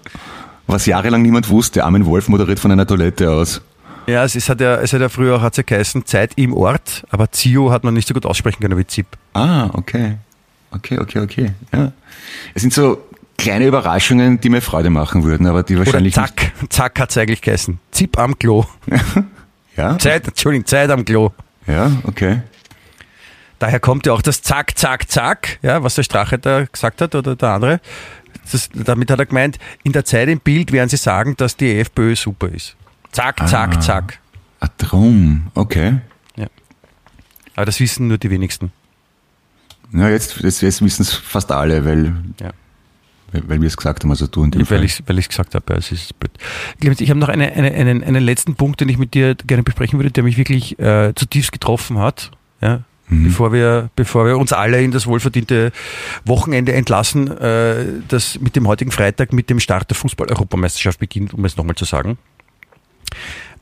[0.66, 1.84] Was jahrelang niemand wusste.
[1.84, 3.62] Armin Wolf moderiert von einer Toilette aus.
[4.06, 6.54] Ja, es, ist, hat ja, es hat ja früher auch hat's ja geheißen, Zeit im
[6.54, 9.06] Ort, aber Zio hat man nicht so gut aussprechen können wie Zip.
[9.34, 10.16] Ah, okay.
[10.70, 11.52] Okay, okay, okay.
[11.72, 11.92] Ja.
[12.54, 13.02] Es sind so
[13.36, 17.42] kleine Überraschungen, die mir Freude machen würden, aber die Oder wahrscheinlich Zack, Zack hat's eigentlich
[17.42, 17.78] geheißen.
[17.90, 18.64] Zip am Klo.
[19.76, 19.96] Ja?
[19.96, 21.30] Zeit, Entschuldigung, Zeit am Klo.
[21.68, 22.40] Ja, okay.
[23.58, 27.14] Daher kommt ja auch das Zack, Zack, Zack, ja, was der Strache da gesagt hat
[27.14, 27.80] oder der andere.
[28.52, 31.78] Das, damit hat er gemeint, in der Zeit im Bild werden sie sagen, dass die
[31.80, 32.76] FPÖ super ist.
[33.12, 33.80] Zack, zack, Ah.
[33.80, 34.18] zack.
[34.60, 35.48] Ah, drum.
[35.54, 35.98] Okay.
[37.56, 38.70] Aber das wissen nur die wenigsten.
[39.92, 42.50] Ja, jetzt, jetzt, jetzt wissen es fast alle, weil, Ja.
[43.32, 45.64] weil, weil wir es gesagt haben, also du und Weil ich weil ich's gesagt habe,
[45.72, 46.30] ja, es ist blöd.
[46.80, 49.64] Clemens, Ich habe noch eine, eine, einen, einen letzten Punkt, den ich mit dir gerne
[49.64, 52.30] besprechen würde, der mich wirklich äh, zutiefst getroffen hat.
[52.60, 55.72] Ja, Bevor, wir, bevor wir uns alle in das wohlverdiente
[56.24, 61.44] Wochenende entlassen, äh, das mit dem heutigen Freitag mit dem Start der Fußball-Europameisterschaft beginnt, um
[61.44, 62.18] es nochmal zu sagen.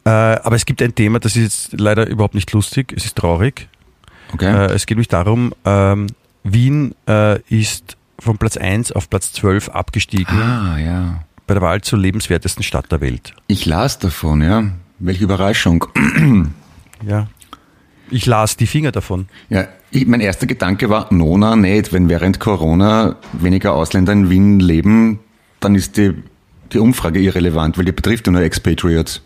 [0.05, 3.17] Äh, aber es gibt ein Thema, das ist jetzt leider überhaupt nicht lustig, es ist
[3.17, 3.69] traurig.
[4.33, 4.53] Okay.
[4.53, 6.09] Äh, es geht nämlich darum, ähm,
[6.43, 11.25] Wien äh, ist von Platz 1 auf Platz 12 abgestiegen ah, ja.
[11.47, 13.35] bei der Wahl zur lebenswertesten Stadt der Welt.
[13.47, 14.65] Ich las davon, ja.
[14.99, 15.87] Welche Überraschung.
[17.07, 17.29] Ja.
[18.11, 19.27] Ich las die Finger davon.
[19.49, 24.61] Ja, ich, mein erster Gedanke war, Nona nicht, wenn während Corona weniger Ausländer in Wien
[24.61, 25.19] leben,
[25.61, 26.13] dann ist die,
[26.73, 29.23] die Umfrage irrelevant, weil die betrifft ja nur Expatriates.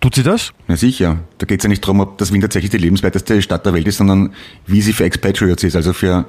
[0.00, 0.52] Tut sie das?
[0.66, 3.66] Na sicher, da geht es ja nicht darum, ob das Wien tatsächlich die lebenswerteste Stadt
[3.66, 4.32] der Welt ist, sondern
[4.66, 6.24] wie sie für Expatriates ist, also für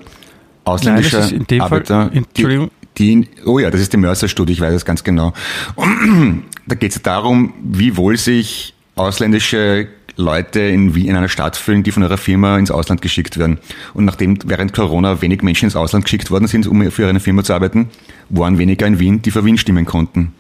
[0.66, 2.10] ausländische Nein, das ist in dem Fall- Arbeiter.
[2.12, 2.72] die, Entschuldigung.
[2.98, 5.34] die in, oh ja, das ist die Mercer-Studie, ich weiß es ganz genau.
[6.68, 9.88] da geht es darum, wie wohl sich ausländische
[10.18, 13.60] Leute in, Wien, in einer Stadt fühlen, die von ihrer Firma ins Ausland geschickt werden.
[13.94, 17.44] Und nachdem während Corona wenig Menschen ins Ausland geschickt worden sind, um für eine Firma
[17.44, 17.90] zu arbeiten,
[18.30, 20.34] waren weniger in Wien, die für Wien stimmen konnten.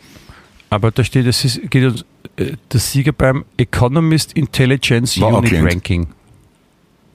[0.69, 2.05] Aber da steht, es ist, geht uns,
[2.37, 5.71] äh, der Sieger beim Economist Intelligence War Unit Auckland.
[5.73, 6.07] Ranking.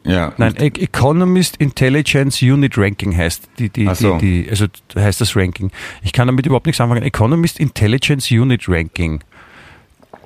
[0.05, 4.19] Ja, Nein, E- Economist Intelligence Unit Ranking heißt die, die, so.
[4.19, 5.73] die, die, also heißt das Ranking.
[6.03, 7.03] Ich kann damit überhaupt nichts anfangen.
[7.03, 9.21] Economist Intelligence Unit Ranking.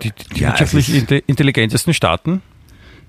[0.03, 2.43] Die, die, Ja, wirtschaftlich ist- inte- intelligentesten Staaten.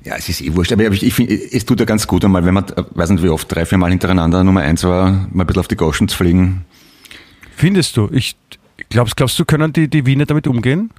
[0.04, 2.44] Ja, es ist eh wurscht, aber ich, ich finde, es tut ja ganz gut einmal,
[2.44, 5.44] wenn man, äh, weiß nicht wie oft, drei, vier Mal hintereinander Nummer eins war, mal
[5.44, 6.66] ein bisschen auf die Goschen zu fliegen.
[7.56, 8.10] Findest du?
[8.12, 8.36] Ich
[8.90, 10.90] glaubst, glaubst du, können die, die Wiener damit umgehen?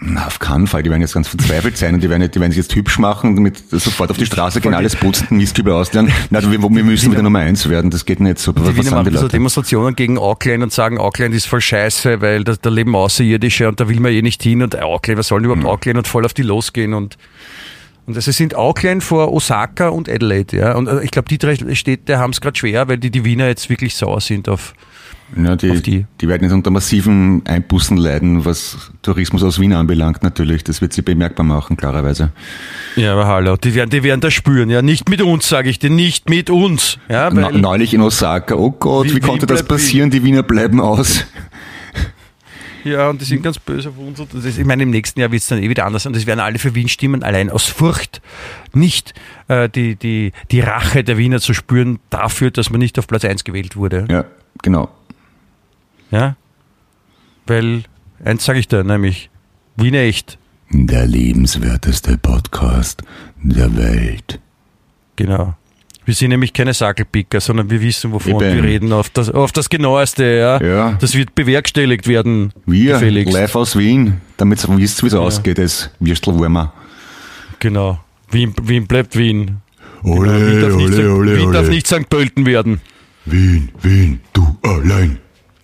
[0.00, 2.52] Na, auf keinen Fall, die werden jetzt ganz verzweifelt sein und die werden, die werden
[2.52, 6.12] sich jetzt hübsch machen, damit sofort auf die Straße gehen, alles putzen, Mistkübe auslernen.
[6.30, 8.52] Na, wir, wir müssen wieder Nummer eins werden, das geht nicht so.
[8.52, 9.26] Die Wiener machen so?
[9.26, 13.80] Demonstrationen gegen Auckland und sagen, Auckland ist voll scheiße, weil da, da leben Außerirdische und
[13.80, 15.68] da will man eh nicht hin und Auckland, was sollen überhaupt Mhm.
[15.68, 17.16] Auckland und voll auf die losgehen und
[18.06, 20.74] und also es sind Auckland vor Osaka und Adelaide, ja.
[20.76, 23.48] Und äh, ich glaube, die drei Städte haben es gerade schwer, weil die, die Wiener
[23.48, 24.72] jetzt wirklich sauer sind auf.
[25.36, 26.06] Ja, die, die.
[26.20, 30.64] die werden jetzt unter massiven Einbußen leiden, was Tourismus aus Wien anbelangt natürlich.
[30.64, 32.30] Das wird sie bemerkbar machen, klarerweise.
[32.96, 34.80] Ja, aber hallo, die werden, die werden das spüren, ja.
[34.80, 36.98] Nicht mit uns, sage ich dir, nicht mit uns.
[37.10, 39.76] Ja, neulich in Osaka, oh Gott, Wie- wie, wie konnte das bleibt Wien?
[39.76, 40.10] passieren?
[40.10, 41.24] Die Wiener bleiben aus.
[42.84, 44.18] Ja, und die sind ganz böse auf uns.
[44.20, 46.26] Und das ich meine, im nächsten Jahr wird es dann eh wieder anders und es
[46.26, 48.22] werden alle für Wien stimmen, allein aus Furcht,
[48.72, 49.12] nicht
[49.48, 53.24] äh, die, die, die Rache der Wiener zu spüren dafür, dass man nicht auf Platz
[53.24, 54.06] 1 gewählt wurde.
[54.08, 54.24] Ja,
[54.62, 54.88] genau.
[56.10, 56.36] Ja?
[57.46, 57.82] Weil,
[58.24, 59.30] eins sage ich da, nämlich,
[59.76, 60.38] Wien echt.
[60.70, 63.02] Der lebenswerteste Podcast
[63.42, 64.40] der Welt.
[65.16, 65.54] Genau.
[66.04, 68.56] Wir sind nämlich keine Sackelpicker, sondern wir wissen, wovon Eben.
[68.56, 70.24] wir reden, auf das, auf das Genaueste.
[70.24, 70.62] Ja?
[70.62, 70.92] Ja.
[71.00, 72.52] Das wird bewerkstelligt werden.
[72.66, 76.72] Wir, live aus Wien, damit ihr wisst, wie es ausgeht, das Würstelwurmer.
[77.60, 78.00] Genau.
[78.30, 79.58] Wien, Wien bleibt Wien.
[80.02, 80.46] Ole, Genau.
[80.46, 82.08] Wien darf, nicht, ole, St- ole, Wien darf nicht St.
[82.08, 82.80] Pölten werden.
[83.26, 85.18] Wien, Wien, du allein.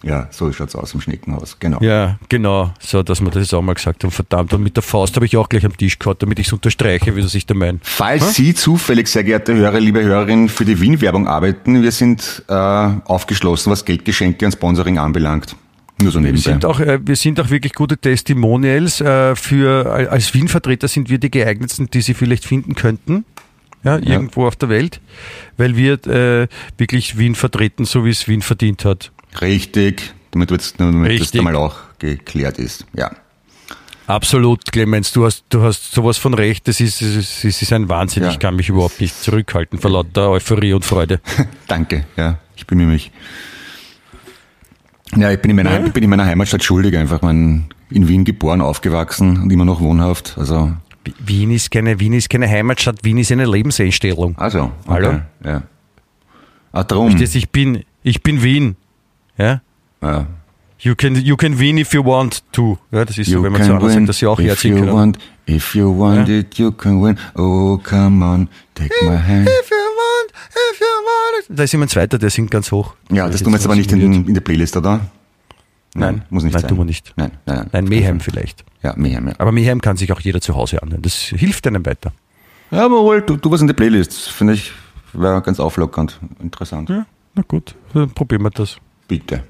[0.04, 1.80] Ja, so schaut's aus im Schneckenhaus, genau.
[1.80, 2.74] Ja, genau.
[2.78, 4.10] So, dass wir das jetzt auch mal gesagt haben.
[4.10, 6.52] Verdammt, und mit der Faust habe ich auch gleich am Tisch gehabt, damit ich es
[6.52, 7.80] unterstreiche, wie das sich da meint.
[7.84, 12.52] Falls Sie zufällig, sehr geehrte Hörer, liebe Hörerinnen, für die Wien-Werbung arbeiten, wir sind äh,
[12.52, 15.56] aufgeschlossen, was Geldgeschenke und Sponsoring anbelangt.
[16.02, 16.50] Nur so Wir nebenbei.
[16.50, 19.00] sind, auch, äh, wir sind auch wirklich gute Testimonials.
[19.00, 23.24] Äh, für, als Wien-Vertreter sind wir die geeignetsten, die Sie vielleicht finden könnten.
[23.84, 25.00] Ja, irgendwo auf der Welt.
[25.58, 26.48] Weil wir äh,
[26.78, 29.12] wirklich Wien vertreten, so wie es Wien verdient hat.
[29.40, 31.40] Richtig, damit, damit das Richtig.
[31.40, 32.86] einmal auch geklärt ist.
[32.94, 33.10] Ja.
[34.06, 36.68] Absolut, Clemens, du hast, du hast sowas von recht.
[36.68, 38.24] Das ist, es ist, ist ein Wahnsinn.
[38.24, 38.30] Ja.
[38.30, 41.20] Ich kann mich überhaupt nicht zurückhalten vor lauter Euphorie und Freude.
[41.68, 43.10] Danke, ja, ich bemühe mich.
[45.16, 47.22] Ja, ich bin in meiner, ich bin in meiner Heimatstadt schuldig einfach.
[47.22, 50.36] Man, in Wien geboren, aufgewachsen und immer noch wohnhaft.
[50.36, 50.72] Also,
[51.24, 54.36] Wien ist keine, Wien ist keine Heimatstadt, Wien ist eine Lebenseinstellung.
[54.36, 55.20] also, okay, Hallo?
[55.44, 55.62] Ja.
[56.72, 57.16] Ah, drum.
[57.18, 58.76] Das, ich bin, ich bin Wien.
[59.38, 59.60] Ja?
[60.02, 60.26] Ja.
[60.80, 62.78] You can, you can win if you want to.
[62.90, 64.80] Ja, das ist so, wenn man zu anderen sagt, dass sie auch if herziehen you
[64.84, 64.92] können.
[64.92, 65.18] want,
[65.48, 66.34] if you want Ja.
[66.40, 67.18] it, you can win.
[67.36, 69.48] Oh, come on, take my hand.
[69.48, 71.58] If you want, if you want it.
[71.58, 72.94] Da ist jemand zweiter, der singt ganz hoch.
[73.10, 75.00] Ja, das tun wir jetzt aber nicht in, in der Playlist, oder?
[75.94, 76.68] Nein, muss nicht nein, sein.
[76.68, 77.14] tun wir nicht.
[77.16, 77.68] Nein, nein, nein.
[77.72, 78.64] Nein, Mayhem vielleicht.
[78.82, 79.34] Ja, Mayhem, ja.
[79.38, 81.00] Aber Mayhem kann sich auch jeder zu Hause anhören.
[81.02, 82.12] Das hilft einem weiter.
[82.70, 84.72] Ja, aber wohl, du, du was in der Playlist, finde ich,
[85.12, 86.90] wäre ganz auflockernd, interessant.
[86.90, 88.76] Ja, na gut, dann probieren wir das.
[89.08, 89.42] Bitte.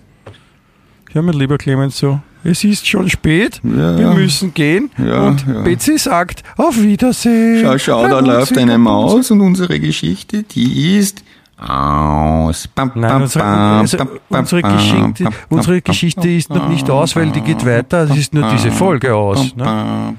[1.12, 2.20] Ja, mein lieber Clemens, so.
[2.42, 3.96] Es ist schon spät, Ja.
[3.96, 4.90] wir müssen gehen.
[4.98, 5.62] Ja, und ja.
[5.62, 7.62] Betsy sagt, auf Wiedersehen.
[7.64, 8.76] Schau, schau, da läuft eine.
[8.76, 11.24] Maus und unsere Geschichte, die ist
[11.58, 12.68] aus.
[12.68, 14.08] Bam, Nein, unsere, also, bam,
[14.40, 18.02] unsere, Geschichte, bam, unsere bam, Geschichte ist noch nicht aus, weil die geht weiter.
[18.04, 19.54] Es ist nur diese Folge aus.
[19.56, 19.64] Ne?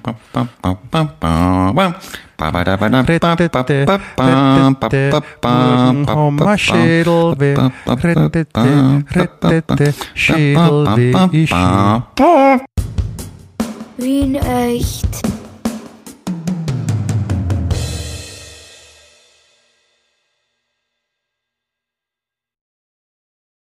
[0.01, 0.47] da, ba,
[3.07, 7.53] Rettete, ba, ba, bam, ba, rettete, ba, bam, ba, Wurden ba, Schädel weh.
[7.55, 8.63] ba, ba, ba, Rettete, ba,
[9.15, 11.11] rettete, Schädel ba, weh.
[11.11, 12.59] ba, Ich ba,
[13.97, 15.34] Wien echt.